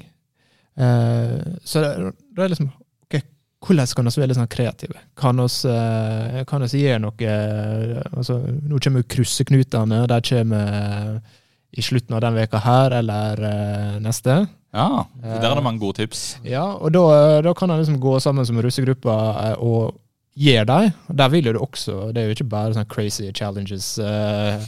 [0.75, 2.73] Eh, så det er liksom
[3.07, 3.21] ok,
[3.63, 5.05] Hvordan kan vi være litt sånn kreative?
[5.19, 10.03] Kan vi uh, gjøre noe eh, altså, Nå kommer jo krysseknutene.
[10.11, 11.39] De kommer eh,
[11.73, 14.43] i slutten av den veka her eller eh, neste.
[14.73, 16.39] Ja, der er det mange gode tips.
[16.49, 20.02] Ja, og da, da kan han liksom gå sammen som russegruppa eh, og
[20.39, 20.93] gjøre deg.
[21.19, 24.63] Der vil jo det også Det er jo ikke bare sånne crazy challenges, eh,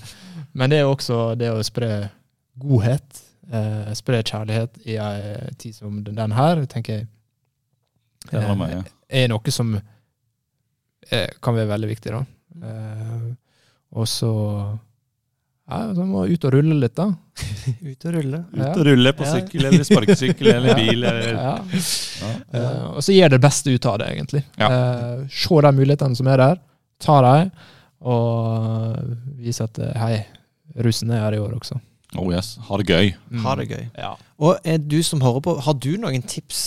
[0.53, 2.11] men det er jo også det å spre
[2.61, 3.23] godhet.
[3.53, 7.07] eh, spre kjærlighet i ei tid som den her, tenker jeg
[8.31, 12.25] Det er er noe som eh, kan være veldig viktig, da.
[12.65, 13.27] Eh,
[13.95, 14.31] og så
[15.71, 17.07] ja, så må ut og rulle litt, da.
[17.91, 18.41] Ut og rulle.
[18.55, 18.67] Ja.
[18.71, 19.31] Ut og rulle på Ja.
[19.39, 21.05] sykkel eller sparkesykkel eller bil.
[21.05, 21.55] Eller, Ja.
[22.21, 22.33] ja.
[22.53, 24.45] Eh, og så gjør det beste ut av det, egentlig.
[24.61, 24.69] Ja.
[24.69, 26.61] Eh, se de mulighetene som er der,
[27.01, 27.51] ta dem,
[28.05, 30.15] og vise at eh, hei,
[30.85, 31.81] russen er her i år også.
[32.21, 33.09] Oh yes, Ha det gøy.
[33.33, 33.41] Mm.
[33.43, 33.85] Ha det gøy.
[33.99, 34.13] Ja.
[34.39, 36.61] Og er du som hører på, har du noen tips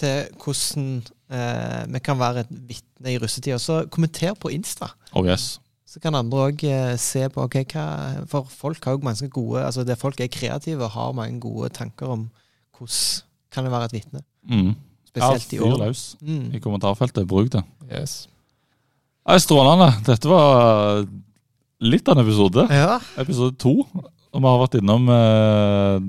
[0.00, 0.86] til hvordan
[1.30, 3.58] eh, vi kan være et vitne i russetida?
[3.60, 4.88] Så kommenter på Insta.
[5.12, 5.58] Oh yes.
[5.94, 9.60] Så kan andre òg eh, se på okay, hva For folk har jo mange gode
[9.62, 12.24] Altså det folk er kreative og har mange gode tanker om
[12.74, 13.22] hvordan
[13.54, 14.20] kan det være et vitne.
[14.50, 14.72] Mm.
[15.06, 15.76] Spesielt i år.
[15.76, 16.48] fyr løs Mm.
[16.54, 17.28] i kommentarfeltet.
[17.30, 17.62] Bruk det.
[17.86, 18.26] Yes.
[19.28, 19.92] Nei, Strålende.
[20.08, 21.04] Dette var
[21.78, 22.66] litt av en episode.
[22.74, 22.98] Ja.
[23.22, 23.76] Episode to.
[24.34, 26.00] Og vi har vært innom eh,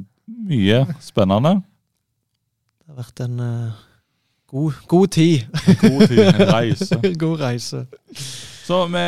[0.49, 1.53] mye spennende.
[2.81, 3.77] Det har vært en uh,
[4.49, 5.45] god, god tid.
[5.85, 6.99] God tid, en reise.
[7.27, 7.85] god reise.
[8.65, 9.05] Så vi,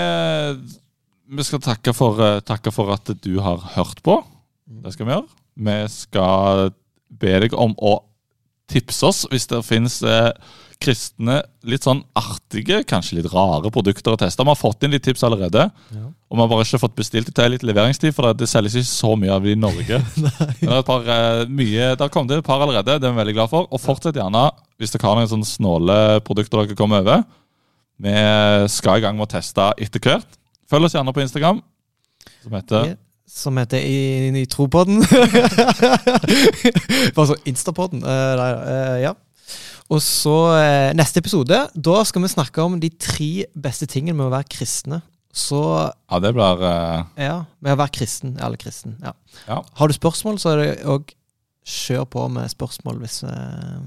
[1.37, 4.19] vi skal takke for, eh, takke for at du har hørt på.
[4.83, 5.27] Det skal vi gjøre.
[5.67, 6.69] Vi skal
[7.17, 7.97] be deg om å
[8.69, 10.29] tipse oss hvis det finnes eh,
[10.83, 14.43] kristne, litt sånn artige, kanskje litt rare produkter å teste.
[14.45, 16.03] Vi har fått inn litt tips allerede, Ja.
[16.05, 18.75] og vi har bare ikke fått bestilt det til litt leveringstid, for det, det selges
[18.77, 19.97] ikke så mye av det i Norge.
[20.21, 20.29] Men
[20.61, 23.23] det, er et par, eh, mye, der kommet inn et par allerede, det er vi
[23.23, 23.65] veldig glad for.
[23.73, 25.97] Og fortsett gjerne, hvis dere har noen sånne snåle
[26.27, 27.25] produkter dere kommer over.
[27.97, 28.13] Vi
[28.69, 30.37] skal i gang med å teste etter hvert.
[30.69, 31.61] Følg oss gjerne på Instagram,
[32.43, 32.95] som heter
[33.27, 35.01] Som heter i, i Tropodden.
[37.15, 38.03] Bare så Instapodden.
[38.03, 39.13] Uh, eh, ja.
[39.91, 44.29] Og så uh, neste episode, da skal vi snakke om de tre beste tingene med
[44.29, 45.01] å være kristne.
[45.37, 46.63] Så Ja, det blir
[47.19, 48.37] ja, med å være kristen.
[48.41, 48.97] Alle kristen.
[49.03, 49.13] Ja.
[49.45, 49.61] Ja.
[49.77, 51.11] Har du spørsmål, så er det òg
[51.67, 53.79] kjør på med spørsmål hvis eh,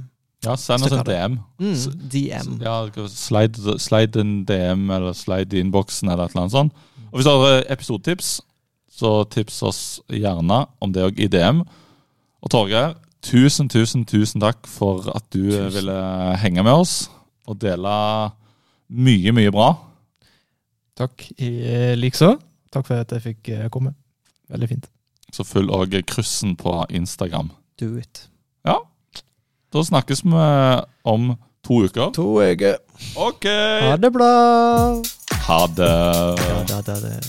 [0.45, 1.34] Ja, send oss en DM.
[1.61, 2.55] mm, DM.
[2.64, 2.76] Ja,
[3.12, 6.72] slide, slide en DM, eller slide i innboksen, eller et eller annet sånt.
[7.11, 8.41] Og hvis du har eh, episodetips,
[9.01, 11.61] så tips oss gjerne om det òg i DM.
[12.41, 15.74] Og Torgeir, tusen, tusen, tusen takk for at du eh, Tusen.
[15.76, 15.99] ville
[16.41, 16.95] henge med oss
[17.49, 17.93] og dele
[18.88, 19.74] mye, mye bra.
[20.97, 22.32] Takk i eh, likså.
[22.72, 23.93] Takk for at jeg fikk komme.
[24.49, 24.88] Veldig fint.
[25.34, 27.53] Så følg òg kryssen på Instagram.
[27.80, 28.26] Do it.
[29.73, 30.47] Da snakkes vi
[31.07, 32.11] om to uker.
[32.16, 32.77] To uker.
[33.16, 33.47] OK!
[33.87, 34.31] Ha det bra.
[35.47, 35.93] Ha det.
[36.43, 37.21] Ja, da, da, det.